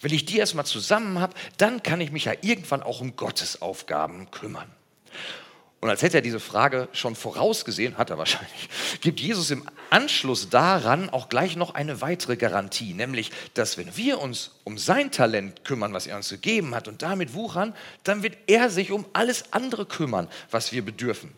[0.00, 3.60] Wenn ich die erstmal zusammen habe, dann kann ich mich ja irgendwann auch um Gottes
[3.60, 4.70] Aufgaben kümmern.
[5.82, 8.68] Und als hätte er diese Frage schon vorausgesehen, hat er wahrscheinlich,
[9.00, 14.20] gibt Jesus im Anschluss daran auch gleich noch eine weitere Garantie, nämlich, dass wenn wir
[14.20, 18.38] uns um sein Talent kümmern, was er uns gegeben hat und damit wuchern, dann wird
[18.46, 21.32] er sich um alles andere kümmern, was wir bedürfen.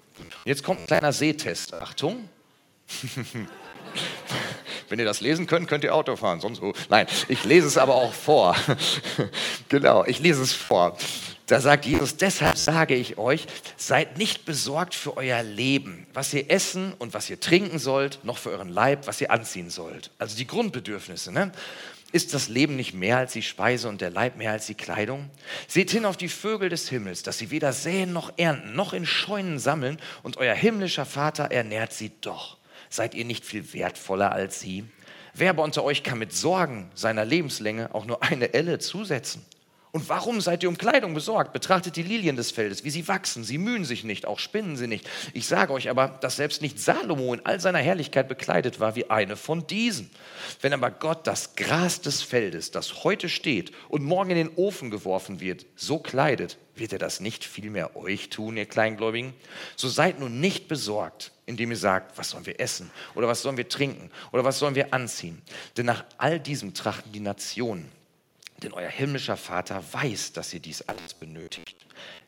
[0.45, 1.73] Jetzt kommt ein kleiner Sehtest.
[1.73, 2.29] Achtung.
[4.91, 6.41] Wenn ihr das lesen könnt, könnt ihr Auto fahren.
[6.41, 8.55] Sonst, oh, nein, ich lese es aber auch vor.
[9.71, 10.99] genau, ich lese es vor.
[11.47, 16.51] Da sagt Jesus, deshalb sage ich euch, seid nicht besorgt für euer Leben, was ihr
[16.51, 20.11] essen und was ihr trinken sollt, noch für euren Leib, was ihr anziehen sollt.
[20.19, 21.33] Also die Grundbedürfnisse.
[21.33, 21.53] Ne?
[22.13, 25.29] Ist das Leben nicht mehr als die Speise und der Leib mehr als die Kleidung?
[25.69, 29.05] Seht hin auf die Vögel des Himmels, dass sie weder säen noch ernten, noch in
[29.05, 32.57] Scheunen sammeln, und euer himmlischer Vater ernährt sie doch.
[32.89, 34.85] Seid ihr nicht viel wertvoller als sie?
[35.35, 39.45] Wer aber unter euch kann mit Sorgen seiner Lebenslänge auch nur eine Elle zusetzen?
[39.95, 41.53] Und warum seid ihr um Kleidung besorgt?
[41.53, 43.45] Betrachtet die Lilien des Feldes, wie sie wachsen.
[43.45, 45.09] Sie mühen sich nicht, auch spinnen sie nicht.
[45.35, 49.09] Ich sage euch aber, dass selbst nicht Salomo in all seiner Herrlichkeit bekleidet war wie
[49.09, 50.11] eine von diesen.
[50.61, 54.91] Wenn aber Gott das Gras des Feldes, das heute steht und morgen in den Ofen
[54.91, 59.33] geworfen wird, so kleidet, wird er das nicht vielmehr euch tun, ihr Kleingläubigen?
[59.77, 63.59] So seid nun nicht besorgt, indem ihr sagt, was sollen wir essen oder was sollen
[63.59, 65.41] wir trinken oder was sollen wir anziehen?
[65.77, 67.93] Denn nach all diesem trachten die Nationen
[68.65, 71.77] denn euer himmlischer Vater weiß, dass ihr dies alles benötigt.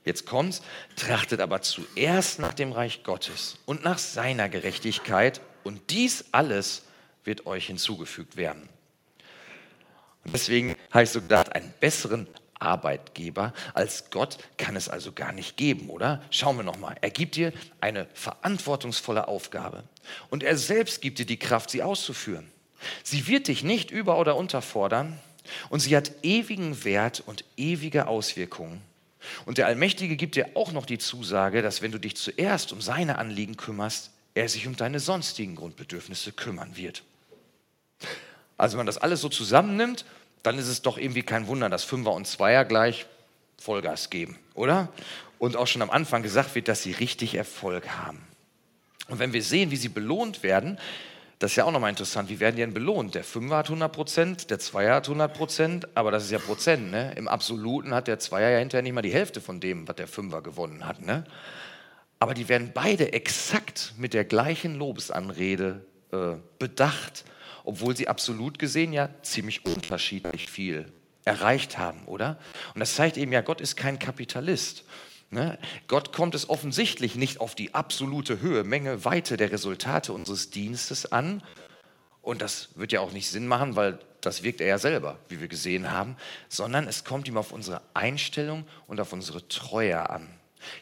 [0.05, 0.62] Jetzt kommt's,
[0.94, 6.85] trachtet aber zuerst nach dem Reich Gottes und nach seiner Gerechtigkeit und dies alles
[7.25, 8.68] wird euch hinzugefügt werden.
[10.25, 15.57] Und deswegen ich so gedacht, einen besseren Arbeitgeber als Gott kann es also gar nicht
[15.57, 16.22] geben, oder?
[16.31, 16.96] Schauen wir nochmal.
[17.01, 19.85] Er gibt dir eine verantwortungsvolle Aufgabe
[20.31, 22.51] und er selbst gibt dir die Kraft, sie auszuführen.
[23.03, 25.18] Sie wird dich nicht über- oder unterfordern,
[25.69, 28.81] und sie hat ewigen Wert und ewige Auswirkungen.
[29.45, 32.81] Und der Allmächtige gibt dir auch noch die Zusage, dass wenn du dich zuerst um
[32.81, 37.03] seine Anliegen kümmerst, er sich um deine sonstigen Grundbedürfnisse kümmern wird.
[38.57, 40.05] Also wenn man das alles so zusammennimmt,
[40.43, 43.07] dann ist es doch irgendwie kein Wunder, dass Fünfer und Zweier gleich
[43.59, 44.93] Vollgas geben, oder?
[45.39, 48.21] Und auch schon am Anfang gesagt wird, dass sie richtig Erfolg haben.
[49.09, 50.79] Und wenn wir sehen, wie sie belohnt werden,
[51.38, 53.14] das ist ja auch nochmal interessant, wie werden die denn belohnt?
[53.14, 56.90] Der Fünfer hat 100 Prozent, der Zweier hat 100 Prozent, aber das ist ja Prozent.
[56.90, 57.12] Ne?
[57.16, 60.09] Im Absoluten hat der Zweier ja hinterher nicht mal die Hälfte von dem, was der
[60.09, 61.05] Fünfer gewonnen hat.
[61.05, 61.25] Ne?
[62.18, 67.25] Aber die werden beide exakt mit der gleichen Lobesanrede äh, bedacht,
[67.64, 70.87] obwohl sie absolut gesehen ja ziemlich unterschiedlich viel
[71.27, 72.38] erreicht haben, oder?
[72.75, 74.85] Und das zeigt eben ja, Gott ist kein Kapitalist.
[75.31, 75.59] Ne?
[75.89, 81.11] Gott kommt es offensichtlich nicht auf die absolute Höhe, Menge, Weite der Resultate unseres Dienstes
[81.11, 81.43] an.
[82.23, 85.41] Und das wird ja auch nicht Sinn machen, weil das wirkt er ja selber, wie
[85.41, 86.17] wir gesehen haben,
[86.49, 90.29] sondern es kommt ihm auf unsere Einstellung und auf unsere Treue an.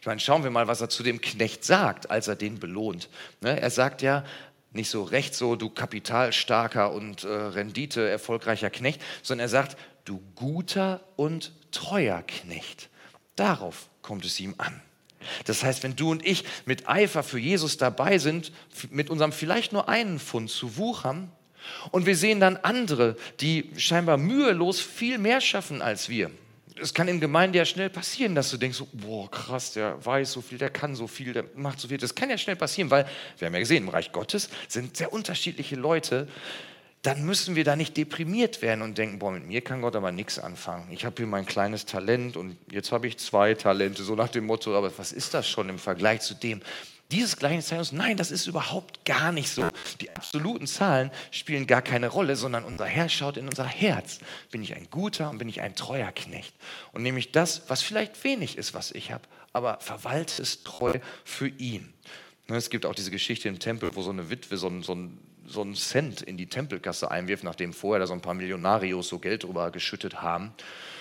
[0.01, 3.09] Ich meine, schauen wir mal, was er zu dem Knecht sagt, als er den belohnt.
[3.41, 3.61] Ne?
[3.61, 4.25] Er sagt ja,
[4.73, 10.21] nicht so recht so, du kapitalstarker und äh, Rendite erfolgreicher Knecht, sondern er sagt, du
[10.35, 12.89] guter und treuer Knecht.
[13.37, 14.81] Darauf kommt es ihm an.
[15.47, 18.53] Das heißt, wenn du und ich mit Eifer für Jesus dabei sind,
[18.91, 21.31] mit unserem vielleicht nur einen Pfund zu wuchern,
[21.91, 26.31] und wir sehen dann andere, die scheinbar mühelos viel mehr schaffen als wir.
[26.81, 30.41] Es kann in Gemeinde ja schnell passieren, dass du denkst, boah, krass, der weiß so
[30.41, 31.99] viel, der kann so viel, der macht so viel.
[31.99, 33.07] Das kann ja schnell passieren, weil
[33.39, 36.29] wir haben ja gesehen, im Reich Gottes sind sehr unterschiedliche Leute,
[37.05, 40.11] dann müssen wir da nicht deprimiert werden und denken, boah, mit mir kann Gott aber
[40.11, 40.91] nichts anfangen.
[40.91, 44.47] Ich habe hier mein kleines Talent und jetzt habe ich zwei Talente, so nach dem
[44.47, 46.63] Motto, aber was ist das schon im Vergleich zu dem?
[47.11, 49.69] Dieses Gleichnis zeigt uns, nein, das ist überhaupt gar nicht so.
[50.01, 54.21] Die absoluten Zahlen spielen gar keine Rolle, sondern unser Herr schaut in unser Herz.
[54.51, 56.55] Bin ich ein guter und bin ich ein treuer Knecht?
[56.93, 60.95] Und nehme ich das, was vielleicht wenig ist, was ich habe, aber verwalte es treu
[61.23, 61.93] für ihn.
[62.49, 64.95] Ne, es gibt auch diese Geschichte im Tempel, wo so eine Witwe so ein, so
[64.95, 69.09] ein so einen Cent in die Tempelkasse einwirft, nachdem vorher da so ein paar Millionarios
[69.09, 70.53] so Geld drüber geschüttet haben.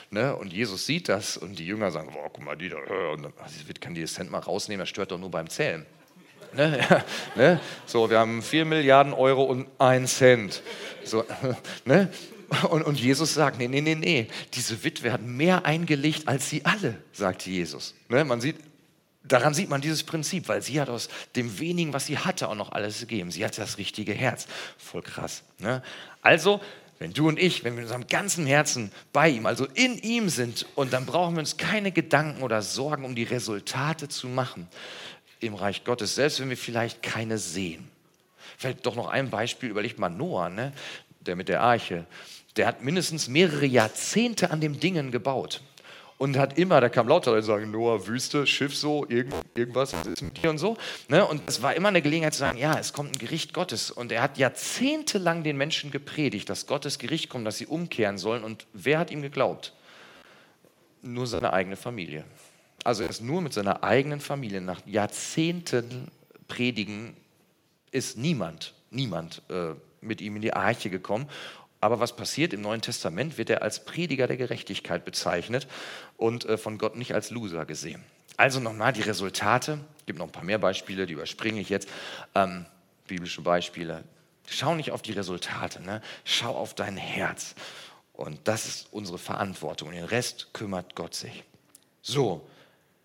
[0.09, 0.35] Ne?
[0.35, 2.77] Und Jesus sieht das und die Jünger sagen, boah, guck mal, die da,
[3.11, 3.33] und dann,
[3.79, 5.85] kann die Cent mal rausnehmen, das stört doch nur beim Zählen.
[6.53, 7.03] Ne?
[7.35, 7.59] Ne?
[7.87, 10.61] So, wir haben 4 Milliarden Euro und ein Cent.
[11.03, 11.25] So,
[11.85, 12.09] ne?
[12.69, 16.63] und, und Jesus sagt, nee, nee, nee, nee, diese Witwe hat mehr eingelegt als sie
[16.65, 17.95] alle, sagt Jesus.
[18.09, 18.23] Ne?
[18.23, 18.57] Man sieht,
[19.25, 22.55] Daran sieht man dieses Prinzip, weil sie hat aus dem wenigen, was sie hatte, auch
[22.55, 23.31] noch alles gegeben.
[23.31, 24.47] Sie hat das richtige Herz.
[24.77, 25.43] Voll krass.
[25.59, 25.81] Ne?
[26.21, 26.59] Also,
[26.99, 30.27] wenn du und ich, wenn wir mit unserem ganzen Herzen bei ihm, also in ihm
[30.27, 34.67] sind, und dann brauchen wir uns keine Gedanken oder Sorgen um die Resultate zu machen
[35.39, 37.87] im Reich Gottes, selbst wenn wir vielleicht keine sehen.
[38.57, 40.73] Vielleicht doch noch ein Beispiel, überlegt mal Noah, ne?
[41.21, 42.05] der mit der Arche.
[42.57, 45.61] Der hat mindestens mehrere Jahrzehnte an dem Dingen gebaut
[46.23, 50.07] und hat immer, da kam lauter Leute sagen, Noah, Wüste, Schiff so, irgend, irgendwas, was
[50.07, 50.77] ist mit dir und so.
[51.09, 51.27] Ne?
[51.27, 53.91] Und es war immer eine Gelegenheit zu sagen, ja, es kommt ein Gericht Gottes.
[53.91, 58.45] Und er hat jahrzehntelang den Menschen gepredigt, dass Gottes Gericht kommt, dass sie umkehren sollen.
[58.45, 59.73] Und wer hat ihm geglaubt?
[61.01, 62.23] Nur seine eigene Familie.
[62.85, 66.07] Also er ist nur mit seiner eigenen Familie nach Jahrzehnten
[66.47, 67.17] Predigen
[67.91, 71.27] ist niemand, niemand äh, mit ihm in die Arche gekommen.
[71.83, 72.53] Aber was passiert?
[72.53, 75.67] Im Neuen Testament wird er als Prediger der Gerechtigkeit bezeichnet
[76.15, 78.01] und äh, von Gott nicht als Loser gesehen.
[78.37, 79.79] Also nochmal die Resultate.
[79.99, 81.89] Es gibt noch ein paar mehr Beispiele, die überspringe ich jetzt.
[82.35, 82.65] Ähm,
[83.05, 84.05] biblische Beispiele.
[84.47, 86.01] Schau nicht auf die Resultate, ne?
[86.23, 87.53] schau auf dein Herz.
[88.13, 89.89] Und das ist unsere Verantwortung.
[89.89, 91.43] Und den Rest kümmert Gott sich.
[92.01, 92.47] So,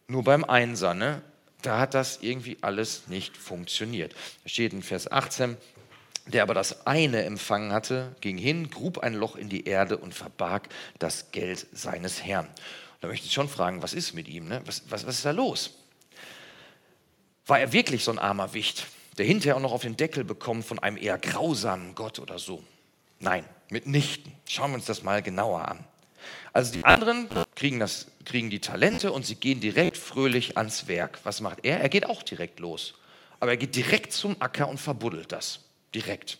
[0.06, 1.22] nur beim Einser, ne?
[1.62, 4.14] da hat das irgendwie alles nicht funktioniert.
[4.44, 5.56] Da steht in Vers 18,
[6.28, 10.14] der aber das eine empfangen hatte, ging hin, grub ein Loch in die Erde und
[10.14, 12.48] verbarg das Geld seines Herrn.
[13.00, 14.48] da möchte ich schon fragen, was ist mit ihm?
[14.48, 14.60] Ne?
[14.66, 15.70] Was, was, was ist da los?
[17.46, 18.86] War er wirklich so ein armer Wicht,
[19.16, 22.62] der hinterher auch noch auf den Deckel bekommt von einem eher grausamen Gott oder so?
[23.20, 24.32] Nein, mitnichten.
[24.46, 25.84] Schauen wir uns das mal genauer an.
[26.52, 31.20] Also die anderen kriegen, das, kriegen die Talente und sie gehen direkt fröhlich ans Werk.
[31.24, 31.80] Was macht er?
[31.80, 32.94] Er geht auch direkt los.
[33.40, 35.60] Aber er geht direkt zum Acker und verbuddelt das
[35.94, 36.38] direkt.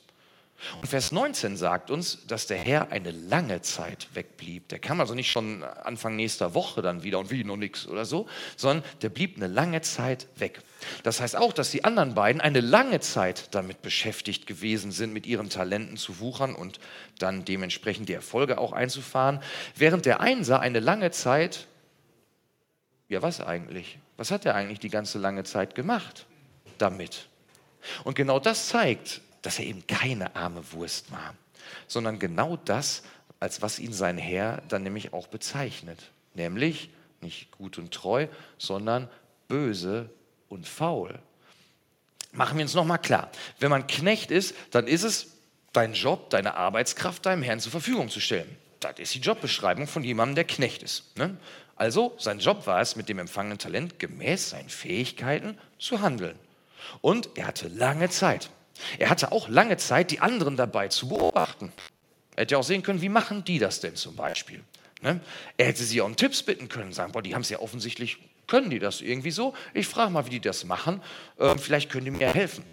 [0.80, 4.68] Und Vers 19 sagt uns, dass der Herr eine lange Zeit wegblieb.
[4.68, 8.04] Der kam also nicht schon Anfang nächster Woche dann wieder und wie noch nichts oder
[8.04, 10.60] so, sondern der blieb eine lange Zeit weg.
[11.04, 15.26] Das heißt auch, dass die anderen beiden eine lange Zeit damit beschäftigt gewesen sind, mit
[15.26, 16.80] ihren Talenten zu wuchern und
[17.20, 19.40] dann dementsprechend die Erfolge auch einzufahren,
[19.76, 21.68] während der Einser eine lange Zeit,
[23.08, 23.98] ja was eigentlich?
[24.16, 26.26] Was hat er eigentlich die ganze lange Zeit gemacht
[26.78, 27.28] damit?
[28.02, 31.34] Und genau das zeigt, dass er eben keine arme Wurst war,
[31.86, 33.02] sondern genau das,
[33.40, 36.10] als was ihn sein Herr dann nämlich auch bezeichnet.
[36.34, 38.28] Nämlich nicht gut und treu,
[38.58, 39.08] sondern
[39.48, 40.10] böse
[40.48, 41.18] und faul.
[42.32, 43.30] Machen wir uns nochmal klar.
[43.58, 45.28] Wenn man Knecht ist, dann ist es
[45.72, 48.56] dein Job, deine Arbeitskraft deinem Herrn zur Verfügung zu stellen.
[48.80, 51.16] das ist die Jobbeschreibung von jemandem, der Knecht ist.
[51.16, 51.36] Ne?
[51.76, 56.38] Also sein Job war es, mit dem empfangenen Talent gemäß seinen Fähigkeiten zu handeln.
[57.00, 58.50] Und er hatte lange Zeit.
[58.98, 61.72] Er hatte auch lange Zeit, die anderen dabei zu beobachten.
[62.36, 64.62] Er hätte auch sehen können, wie machen die das denn zum Beispiel.
[65.02, 65.20] Ne?
[65.56, 68.18] Er hätte sie auch um Tipps bitten können, sagen, boah, die haben es ja offensichtlich,
[68.46, 69.54] können die das irgendwie so?
[69.74, 71.02] Ich frage mal, wie die das machen.
[71.38, 72.64] Ähm, vielleicht können die mir helfen.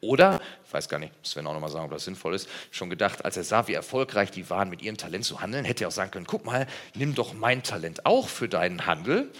[0.00, 3.24] Oder, ich weiß gar nicht, Sven auch nochmal sagen, ob das sinnvoll ist, schon gedacht,
[3.24, 5.92] als er sah, wie erfolgreich die waren, mit ihrem Talent zu handeln, hätte er auch
[5.92, 9.30] sagen können, guck mal, nimm doch mein Talent auch für deinen Handel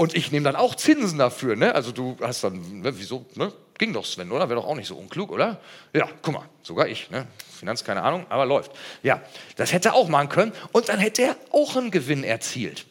[0.00, 1.56] und ich nehme dann auch Zinsen dafür.
[1.56, 1.74] Ne?
[1.74, 3.52] Also du hast dann, ne, wieso, ne?
[3.76, 4.48] ging doch Sven, oder?
[4.48, 5.60] Wäre doch auch nicht so unklug, oder?
[5.92, 7.26] Ja, guck mal, sogar ich, ne?
[7.58, 8.72] Finanz keine Ahnung, aber läuft.
[9.02, 9.20] Ja,
[9.56, 12.86] das hätte er auch machen können und dann hätte er auch einen Gewinn erzielt.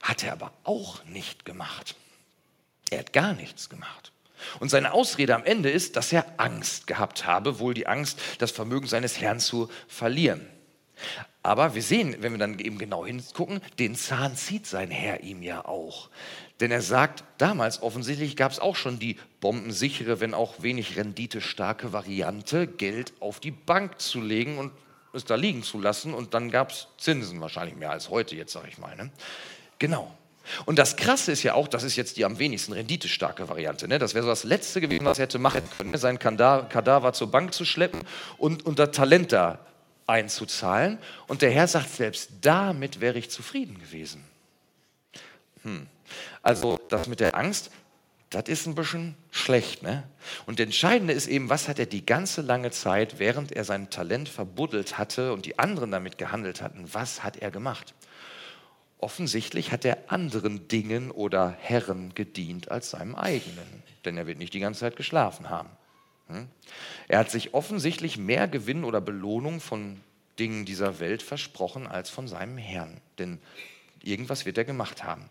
[0.00, 1.94] Hat er aber auch nicht gemacht.
[2.88, 4.12] Er hat gar nichts gemacht.
[4.58, 8.50] Und seine Ausrede am Ende ist, dass er Angst gehabt habe, wohl die Angst, das
[8.50, 10.48] Vermögen seines Herrn zu verlieren.
[11.46, 15.44] Aber wir sehen, wenn wir dann eben genau hingucken, den Zahn zieht sein Herr ihm
[15.44, 16.10] ja auch.
[16.58, 21.92] Denn er sagt, damals offensichtlich gab es auch schon die bombensichere, wenn auch wenig renditestarke
[21.92, 24.72] Variante, Geld auf die Bank zu legen und
[25.12, 26.14] es da liegen zu lassen.
[26.14, 28.96] Und dann gab es Zinsen, wahrscheinlich mehr als heute jetzt, sage ich mal.
[28.96, 29.12] Ne?
[29.78, 30.10] Genau.
[30.64, 33.86] Und das Krasse ist ja auch, das ist jetzt die am wenigsten renditestarke Variante.
[33.86, 34.00] Ne?
[34.00, 35.98] Das wäre so das Letzte gewesen, was er hätte machen können, ne?
[35.98, 38.00] seinen Kadaver zur Bank zu schleppen
[38.36, 39.60] und unter Talent da
[40.06, 40.98] einzuzahlen.
[41.26, 44.24] Und der Herr sagt, selbst damit wäre ich zufrieden gewesen.
[45.62, 45.86] Hm.
[46.42, 47.70] Also das mit der Angst,
[48.30, 49.82] das ist ein bisschen schlecht.
[49.82, 50.04] Ne?
[50.46, 54.28] Und Entscheidende ist eben, was hat er die ganze lange Zeit, während er sein Talent
[54.28, 57.94] verbuddelt hatte und die anderen damit gehandelt hatten, was hat er gemacht?
[58.98, 64.54] Offensichtlich hat er anderen Dingen oder Herren gedient als seinem eigenen, denn er wird nicht
[64.54, 65.68] die ganze Zeit geschlafen haben.
[66.28, 66.48] Hm?
[67.08, 70.00] Er hat sich offensichtlich mehr Gewinn oder Belohnung von
[70.38, 73.38] Dingen dieser Welt versprochen als von seinem Herrn, denn
[74.02, 75.28] irgendwas wird er gemacht haben.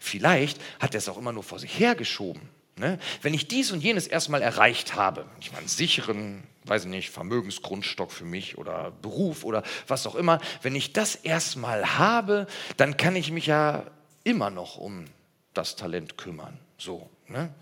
[0.00, 2.42] Vielleicht hat er es auch immer nur vor sich hergeschoben.
[2.76, 2.98] Ne?
[3.22, 8.10] Wenn ich dies und jenes erstmal erreicht habe, ich meine, sicheren, weiß ich nicht, Vermögensgrundstock
[8.10, 12.46] für mich oder Beruf oder was auch immer, wenn ich das erstmal habe,
[12.78, 13.84] dann kann ich mich ja
[14.24, 15.04] immer noch um
[15.52, 16.58] das Talent kümmern.
[16.78, 17.10] So.
[17.28, 17.52] Ne?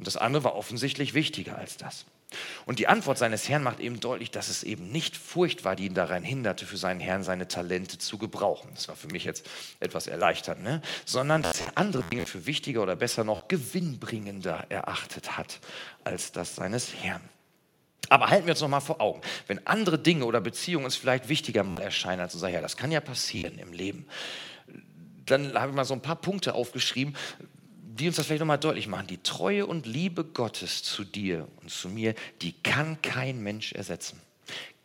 [0.00, 2.06] Und das andere war offensichtlich wichtiger als das.
[2.64, 5.84] Und die Antwort seines Herrn macht eben deutlich, dass es eben nicht Furcht war, die
[5.84, 8.70] ihn daran hinderte, für seinen Herrn seine Talente zu gebrauchen.
[8.74, 9.46] Das war für mich jetzt
[9.78, 10.80] etwas erleichternd, ne?
[11.04, 15.60] sondern dass er andere Dinge für wichtiger oder besser noch gewinnbringender erachtet hat
[16.02, 17.20] als das seines Herrn.
[18.08, 21.28] Aber halten wir uns noch mal vor Augen, wenn andere Dinge oder Beziehungen uns vielleicht
[21.28, 24.06] wichtiger erscheinen als unser Herr, das kann ja passieren im Leben,
[25.26, 27.14] dann habe ich mal so ein paar Punkte aufgeschrieben,
[28.00, 29.06] die uns das vielleicht nochmal deutlich machen.
[29.06, 34.20] Die Treue und Liebe Gottes zu dir und zu mir, die kann kein Mensch ersetzen.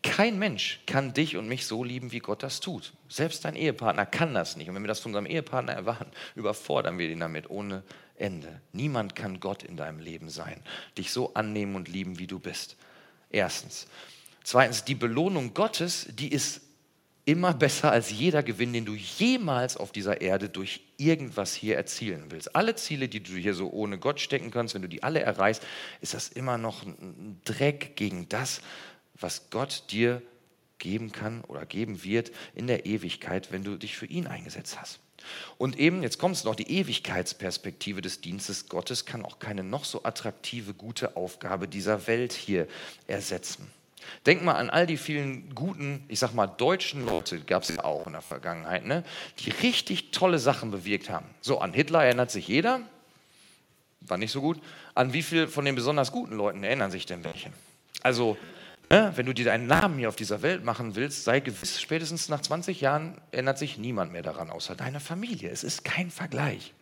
[0.03, 2.93] Kein Mensch kann dich und mich so lieben, wie Gott das tut.
[3.09, 4.69] Selbst dein Ehepartner kann das nicht.
[4.69, 7.81] Und wenn wir das von unserem Ehepartner erwarten, überfordern wir ihn damit ohne
[8.17, 8.61] Ende.
[8.71, 10.61] Niemand kann Gott in deinem Leben sein,
[10.97, 12.77] dich so annehmen und lieben, wie du bist.
[13.31, 13.87] Erstens.
[14.43, 16.61] Zweitens, die Belohnung Gottes, die ist
[17.25, 22.25] immer besser als jeder Gewinn, den du jemals auf dieser Erde durch irgendwas hier erzielen
[22.29, 22.55] willst.
[22.55, 25.63] Alle Ziele, die du hier so ohne Gott stecken kannst, wenn du die alle erreichst,
[26.01, 28.61] ist das immer noch ein Dreck gegen das,
[29.19, 30.21] was Gott dir
[30.77, 34.99] geben kann oder geben wird in der Ewigkeit, wenn du dich für ihn eingesetzt hast.
[35.57, 39.85] Und eben, jetzt kommt es noch, die Ewigkeitsperspektive des Dienstes Gottes kann auch keine noch
[39.85, 42.67] so attraktive, gute Aufgabe dieser Welt hier
[43.07, 43.71] ersetzen.
[44.25, 47.83] Denk mal an all die vielen guten, ich sag mal, deutschen Leute, gab es ja
[47.83, 49.03] auch in der Vergangenheit, ne,
[49.39, 51.25] die richtig tolle Sachen bewirkt haben.
[51.41, 52.81] So, an Hitler erinnert sich jeder,
[54.01, 54.61] war nicht so gut.
[54.93, 57.51] An wie viele von den besonders guten Leuten erinnern sich denn welche?
[58.01, 58.37] Also,
[58.89, 62.29] ne, wenn du dir deinen Namen hier auf dieser Welt machen willst, sei gewiss, spätestens
[62.29, 65.49] nach 20 Jahren erinnert sich niemand mehr daran, außer deine Familie.
[65.49, 66.73] Es ist kein Vergleich.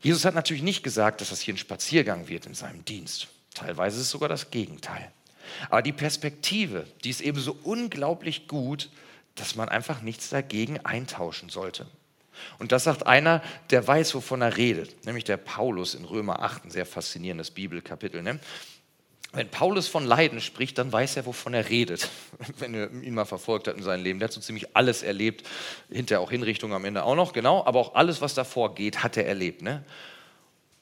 [0.00, 3.28] Jesus hat natürlich nicht gesagt, dass das hier ein Spaziergang wird in seinem Dienst.
[3.54, 5.12] Teilweise ist es sogar das Gegenteil.
[5.70, 8.90] Aber die Perspektive, die ist eben so unglaublich gut,
[9.34, 11.86] dass man einfach nichts dagegen eintauschen sollte.
[12.58, 16.66] Und das sagt einer, der weiß, wovon er redet, nämlich der Paulus in Römer 8,
[16.66, 18.22] ein sehr faszinierendes Bibelkapitel.
[18.22, 18.40] Ne?
[19.32, 22.08] Wenn Paulus von Leiden spricht, dann weiß er, wovon er redet.
[22.58, 24.18] Wenn er ihn mal verfolgt hat in seinem Leben.
[24.18, 25.48] Der hat so ziemlich alles erlebt,
[25.90, 29.16] hinterher auch Hinrichtung am Ende auch noch, genau, aber auch alles, was davor geht, hat
[29.16, 29.62] er erlebt.
[29.62, 29.84] Ne?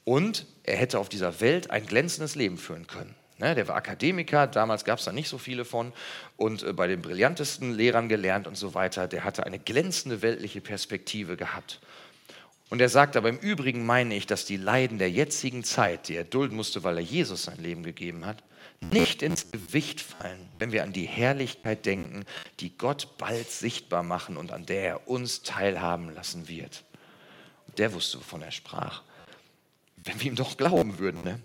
[0.05, 3.15] Und er hätte auf dieser Welt ein glänzendes Leben führen können.
[3.41, 5.95] Ne, der war Akademiker, damals gab es da nicht so viele von
[6.37, 9.09] und äh, bei den brillantesten Lehrern gelernt und so weiter.
[9.09, 11.81] Der hatte eine glänzende weltliche Perspektive gehabt.
[12.69, 16.17] Und er sagt aber im Übrigen meine ich, dass die Leiden der jetzigen Zeit, die
[16.17, 18.43] er dulden musste, weil er Jesus sein Leben gegeben hat,
[18.93, 22.27] nicht ins Gewicht fallen, wenn wir an die Herrlichkeit denken,
[22.61, 26.85] die Gott bald sichtbar machen und an der er uns teilhaben lassen wird.
[27.79, 29.03] Der wusste, wovon er sprach.
[29.97, 31.25] Wenn wir ihm doch glauben würden.
[31.25, 31.41] Ne?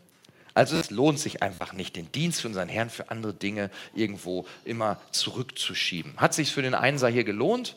[0.55, 4.47] Also es lohnt sich einfach nicht, den Dienst für unseren Herrn für andere Dinge irgendwo
[4.63, 6.13] immer zurückzuschieben.
[6.15, 7.75] Hat sich für den Einser hier gelohnt?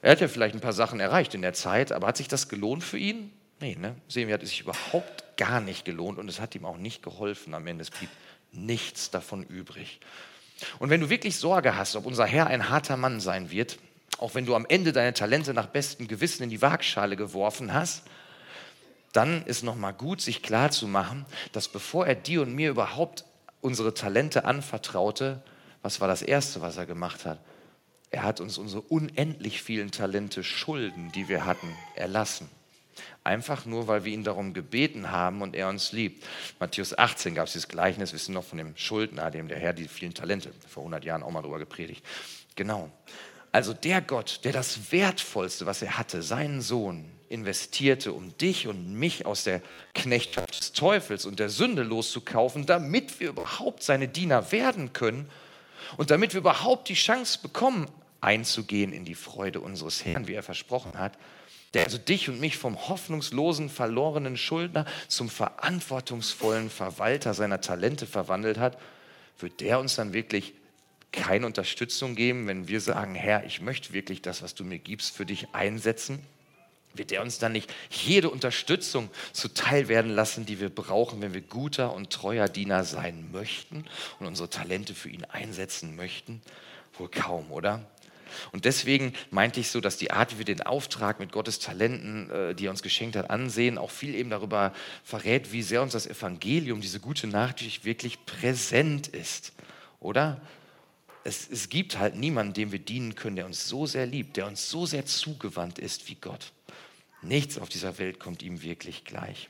[0.00, 2.48] Er hat ja vielleicht ein paar Sachen erreicht in der Zeit, aber hat sich das
[2.48, 3.32] gelohnt für ihn?
[3.60, 3.94] Nee, ne?
[4.08, 7.02] Sehen wir, hat es sich überhaupt gar nicht gelohnt und es hat ihm auch nicht
[7.02, 7.82] geholfen am Ende.
[7.82, 8.10] Es blieb
[8.52, 10.00] nichts davon übrig.
[10.78, 13.78] Und wenn du wirklich Sorge hast, ob unser Herr ein harter Mann sein wird,
[14.18, 18.04] auch wenn du am Ende deine Talente nach bestem Gewissen in die Waagschale geworfen hast,
[19.16, 23.24] dann ist nochmal gut, sich klarzumachen, dass bevor er dir und mir überhaupt
[23.60, 25.42] unsere Talente anvertraute,
[25.82, 27.38] was war das Erste, was er gemacht hat?
[28.10, 32.48] Er hat uns unsere unendlich vielen Talente, Schulden, die wir hatten, erlassen.
[33.24, 36.24] Einfach nur, weil wir ihn darum gebeten haben und er uns liebt.
[36.60, 39.88] Matthäus 18 gab es dieses Gleichnis, wissen noch von dem Schuldner, dem der Herr die
[39.88, 42.04] vielen Talente, vor 100 Jahren auch mal darüber gepredigt.
[42.54, 42.90] Genau.
[43.50, 48.94] Also der Gott, der das Wertvollste, was er hatte, seinen Sohn, investierte, um dich und
[48.94, 49.60] mich aus der
[49.94, 55.28] Knechtschaft des Teufels und der Sünde loszukaufen, damit wir überhaupt seine Diener werden können
[55.96, 57.86] und damit wir überhaupt die Chance bekommen,
[58.20, 61.18] einzugehen in die Freude unseres Herrn, wie er versprochen hat,
[61.74, 68.58] der also dich und mich vom hoffnungslosen, verlorenen Schuldner zum verantwortungsvollen Verwalter seiner Talente verwandelt
[68.58, 68.78] hat,
[69.38, 70.54] wird der uns dann wirklich
[71.12, 75.16] keine Unterstützung geben, wenn wir sagen, Herr, ich möchte wirklich das, was du mir gibst,
[75.16, 76.20] für dich einsetzen?
[76.98, 81.40] Wird er uns dann nicht jede Unterstützung zuteil werden lassen, die wir brauchen, wenn wir
[81.40, 83.84] guter und treuer Diener sein möchten
[84.18, 86.42] und unsere Talente für ihn einsetzen möchten?
[86.98, 87.84] Wohl kaum, oder?
[88.52, 92.30] Und deswegen meinte ich so, dass die Art, wie wir den Auftrag mit Gottes Talenten,
[92.30, 94.72] äh, die er uns geschenkt hat, ansehen, auch viel eben darüber
[95.04, 99.52] verrät, wie sehr uns das Evangelium, diese gute Nachricht wirklich präsent ist.
[100.00, 100.40] Oder?
[101.26, 104.46] es, es gibt halt niemanden, dem wir dienen können, der uns so sehr liebt, der
[104.46, 106.52] uns so sehr zugewandt ist wie Gott.
[107.26, 109.48] Nichts auf dieser Welt kommt ihm wirklich gleich.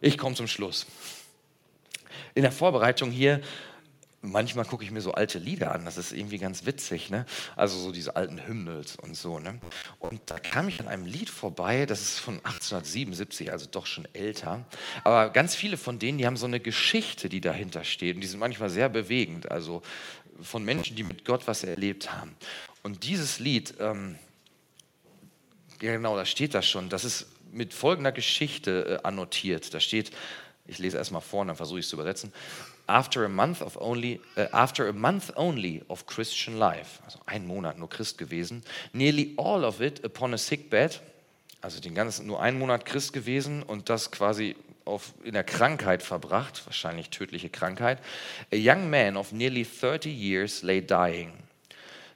[0.00, 0.86] Ich komme zum Schluss.
[2.34, 3.40] In der Vorbereitung hier
[4.22, 7.26] manchmal gucke ich mir so alte Lieder an, das ist irgendwie ganz witzig, ne?
[7.56, 9.58] Also so diese alten Hymnals und so, ne?
[9.98, 14.06] Und da kam ich an einem Lied vorbei, das ist von 1877, also doch schon
[14.14, 14.64] älter.
[15.04, 18.14] Aber ganz viele von denen, die haben so eine Geschichte, die dahinter steht.
[18.14, 19.82] Und die sind manchmal sehr bewegend, also
[20.40, 22.34] von Menschen, die mit Gott was erlebt haben.
[22.82, 24.16] Und dieses Lied, ähm,
[25.82, 29.74] ja genau, da steht das schon, das ist mit folgender Geschichte äh, annotiert.
[29.74, 30.10] Da steht,
[30.66, 32.32] ich lese erstmal vor, dann versuche ich es zu übersetzen
[32.86, 37.46] after a month of only, uh, after a month only of Christian life, also ein
[37.46, 38.62] Monat nur Christ gewesen,
[38.92, 41.00] nearly all of it upon a sick bed,
[41.60, 46.02] also den ganzen nur einen Monat Christ gewesen und das quasi auf, in der Krankheit
[46.02, 47.98] verbracht, wahrscheinlich tödliche Krankheit.
[48.52, 51.32] A young man of nearly 30 years lay dying.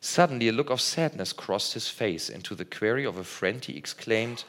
[0.00, 2.28] Suddenly a look of sadness crossed his face.
[2.28, 4.44] And to the query of a friend he exclaimed,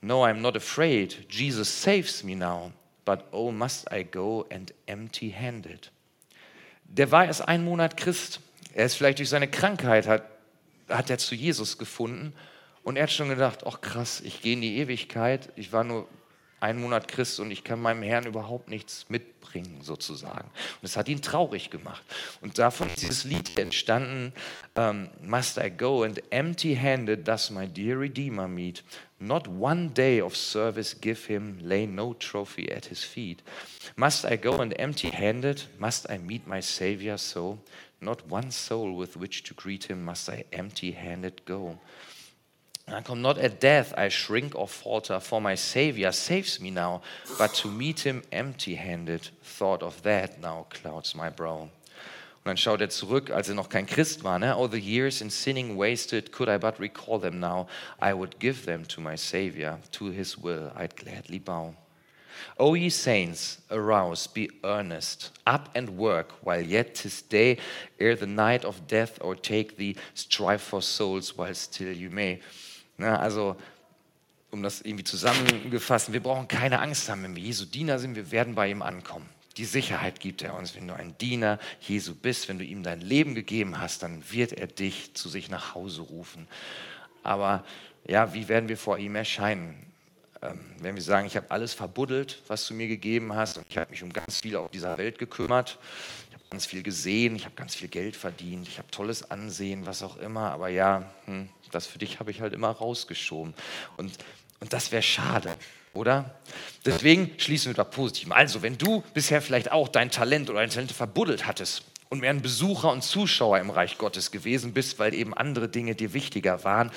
[0.00, 1.26] No, I'm not afraid.
[1.28, 2.72] Jesus saves me now
[3.08, 5.90] but oh, must I go and empty handed.
[6.84, 8.40] Der war erst einen Monat Christ.
[8.74, 10.24] Er ist vielleicht durch seine Krankheit, hat,
[10.90, 12.34] hat er zu Jesus gefunden.
[12.82, 15.48] Und er hat schon gedacht, ach krass, ich gehe in die Ewigkeit.
[15.56, 16.06] Ich war nur
[16.60, 20.48] einen Monat Christ und ich kann meinem Herrn überhaupt nichts mitbringen, sozusagen.
[20.80, 22.02] Und es hat ihn traurig gemacht.
[22.40, 24.32] Und davon ist dieses Lied entstanden,
[24.74, 28.82] um, ähm, Must I go and empty-handed does my dear Redeemer meet,
[29.20, 33.42] Not one day of service give him, lay no trophy at his feet.
[33.96, 35.64] Must I go and empty handed?
[35.78, 37.58] Must I meet my Savior so?
[38.00, 41.78] Not one soul with which to greet him must I empty handed go.
[42.92, 47.02] I come not at death, I shrink or falter, for my Savior saves me now,
[47.38, 51.68] but to meet him empty handed, thought of that now clouds my brow.
[52.44, 54.38] Und dann schaut er zurück, als er noch kein Christ war.
[54.38, 54.54] Ne?
[54.54, 57.66] All the years in sinning wasted, could I but recall them now,
[58.00, 61.74] I would give them to my Savior, to his will I'd gladly bow.
[62.56, 67.58] O ye saints, arouse, be earnest, up and work, while yet yet 'tis day,
[67.98, 72.40] ere the night of death o'ertake thee, strive for souls while still you may.
[72.98, 73.56] Na, also,
[74.50, 78.30] um das irgendwie zusammengefasst, wir brauchen keine Angst haben, wenn wir Jesu Diener sind, wir
[78.30, 79.28] werden bei ihm ankommen.
[79.56, 80.74] Die Sicherheit gibt er uns.
[80.76, 84.52] Wenn du ein Diener Jesu bist, wenn du ihm dein Leben gegeben hast, dann wird
[84.52, 86.46] er dich zu sich nach Hause rufen.
[87.22, 87.64] Aber
[88.06, 89.88] ja, wie werden wir vor ihm erscheinen?
[90.42, 93.76] Ähm, wenn wir sagen, ich habe alles verbuddelt, was du mir gegeben hast, und ich
[93.76, 95.78] habe mich um ganz viel auf dieser Welt gekümmert,
[96.28, 99.86] ich habe ganz viel gesehen, ich habe ganz viel Geld verdient, ich habe tolles Ansehen,
[99.86, 103.54] was auch immer, aber ja, hm, das für dich habe ich halt immer rausgeschoben.
[103.96, 104.12] Und,
[104.60, 105.56] und das wäre schade.
[105.94, 106.34] oder?
[106.84, 108.30] Deswegen schließen wir da positiv.
[108.32, 112.30] Also, wenn du bisher vielleicht auch dein Talent oder deine Talente verbuddelt hattest und mehr
[112.30, 116.64] ein Besucher und Zuschauer im Reich Gottes gewesen bist, weil eben andere Dinge dir wichtiger
[116.64, 116.90] waren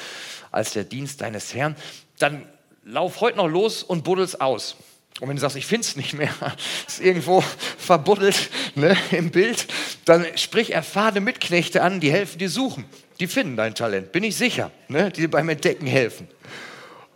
[0.52, 1.76] als der Dienst deines Herrn,
[2.20, 2.48] dann
[2.84, 4.76] lauf heute noch los und buddel's aus.
[5.20, 6.34] Und wenn du sagst, ich finde es nicht mehr,
[6.88, 9.68] ist irgendwo verbuddelt ne, im Bild,
[10.06, 12.86] dann sprich erfahrene Mitknechte an, die helfen dir suchen.
[13.22, 16.28] Die finden dein Talent, bin ich sicher, ne, die dir beim Entdecken helfen.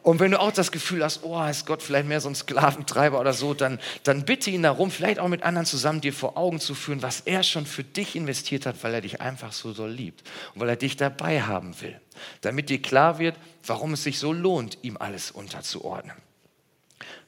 [0.04, 3.20] Und wenn du auch das Gefühl hast, oh, ist Gott vielleicht mehr so ein Sklaventreiber
[3.20, 6.60] oder so, dann, dann bitte ihn darum, vielleicht auch mit anderen zusammen dir vor Augen
[6.60, 9.90] zu führen, was er schon für dich investiert hat, weil er dich einfach so doll
[9.90, 10.22] liebt
[10.54, 12.00] und weil er dich dabei haben will.
[12.42, 13.36] Damit dir klar wird,
[13.66, 16.16] warum es sich so lohnt, ihm alles unterzuordnen.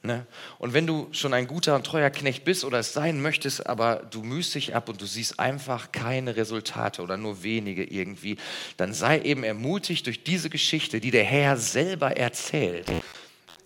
[0.08, 0.26] Ne?
[0.58, 3.96] Und wenn du schon ein guter und treuer Knecht bist oder es sein möchtest, aber
[4.10, 8.38] du mühst dich ab und du siehst einfach keine Resultate oder nur wenige irgendwie,
[8.78, 12.90] dann sei eben ermutigt durch diese Geschichte, die der Herr selber erzählt.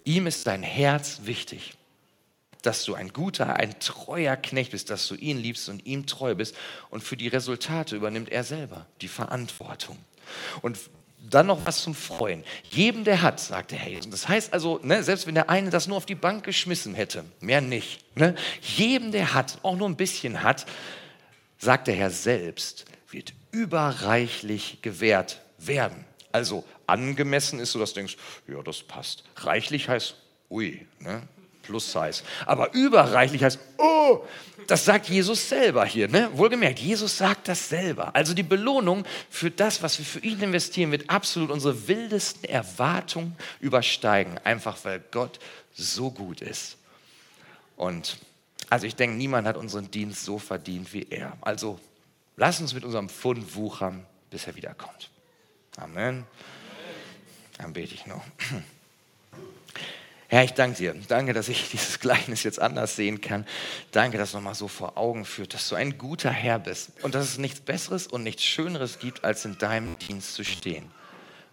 [0.02, 1.74] Ihm ist dein Herz wichtig,
[2.62, 6.34] dass du ein guter, ein treuer Knecht bist, dass du ihn liebst und ihm treu
[6.34, 6.56] bist.
[6.90, 9.96] Und für die Resultate übernimmt er selber die Verantwortung.
[10.60, 10.76] Und
[11.30, 12.44] dann noch was zum Freuen.
[12.70, 14.10] Jedem, der hat, sagt der Herr Jesus.
[14.10, 17.24] Das heißt also, ne, selbst wenn der eine das nur auf die Bank geschmissen hätte,
[17.40, 20.66] mehr nicht, ne, jedem, der hat, auch nur ein bisschen hat,
[21.58, 26.04] sagt der Herr selbst, wird überreichlich gewährt werden.
[26.32, 28.16] Also angemessen ist so, dass du denkst,
[28.48, 29.24] ja, das passt.
[29.36, 30.16] Reichlich heißt,
[30.50, 31.22] ui, ne?
[31.62, 32.22] Plus Size.
[32.46, 34.24] Aber überreichlich heißt, oh,
[34.66, 36.08] das sagt Jesus selber hier.
[36.08, 36.30] Ne?
[36.34, 38.14] Wohlgemerkt, Jesus sagt das selber.
[38.14, 43.36] Also die Belohnung für das, was wir für ihn investieren, wird absolut unsere wildesten Erwartungen
[43.60, 44.38] übersteigen.
[44.44, 45.38] Einfach weil Gott
[45.74, 46.76] so gut ist.
[47.76, 48.18] Und
[48.70, 51.36] also ich denke, niemand hat unseren Dienst so verdient wie er.
[51.40, 51.78] Also
[52.36, 55.10] lass uns mit unserem Pfund wuchern, bis er wiederkommt.
[55.76, 56.24] Amen.
[57.58, 58.24] Dann bete ich noch.
[60.32, 60.94] Herr, ich danke dir.
[61.08, 63.46] Danke, dass ich dieses Gleichnis jetzt anders sehen kann.
[63.90, 67.14] Danke, dass du nochmal so vor Augen führt, dass du ein guter Herr bist und
[67.14, 70.90] dass es nichts Besseres und nichts Schöneres gibt, als in deinem Dienst zu stehen.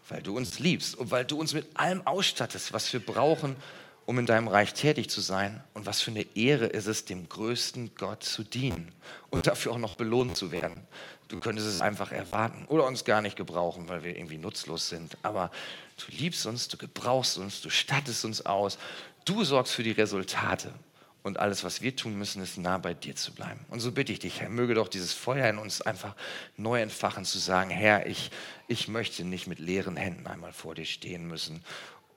[0.08, 3.58] Weil du uns liebst und weil du uns mit allem ausstattest, was wir brauchen,
[4.06, 5.62] um in deinem Reich tätig zu sein.
[5.74, 8.94] Und was für eine Ehre ist es, dem größten Gott zu dienen
[9.30, 10.88] und dafür auch noch belohnt zu werden.
[11.30, 15.16] Du könntest es einfach erwarten oder uns gar nicht gebrauchen, weil wir irgendwie nutzlos sind.
[15.22, 15.52] Aber
[15.98, 18.80] du liebst uns, du gebrauchst uns, du stattest uns aus,
[19.26, 20.74] du sorgst für die Resultate.
[21.22, 23.60] Und alles, was wir tun müssen, ist nah bei dir zu bleiben.
[23.70, 26.16] Und so bitte ich dich, Herr, möge doch dieses Feuer in uns einfach
[26.58, 28.32] neu entfachen, zu sagen, Herr, ich,
[28.68, 31.64] ich möchte nicht mit leeren Händen einmal vor dir stehen müssen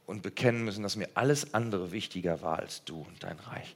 [0.07, 3.75] und bekennen müssen, dass mir alles andere wichtiger war als du und dein Reich.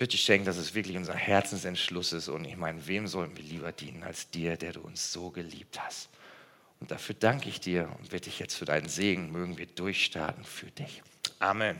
[0.00, 2.28] Bitte schenk, dass es wirklich unser Herzensentschluss ist.
[2.28, 5.78] Und ich meine, wem sollen wir lieber dienen als dir, der du uns so geliebt
[5.78, 6.08] hast?
[6.80, 9.30] Und dafür danke ich dir und bitte dich jetzt für deinen Segen.
[9.30, 11.02] Mögen wir durchstarten für dich.
[11.38, 11.78] Amen.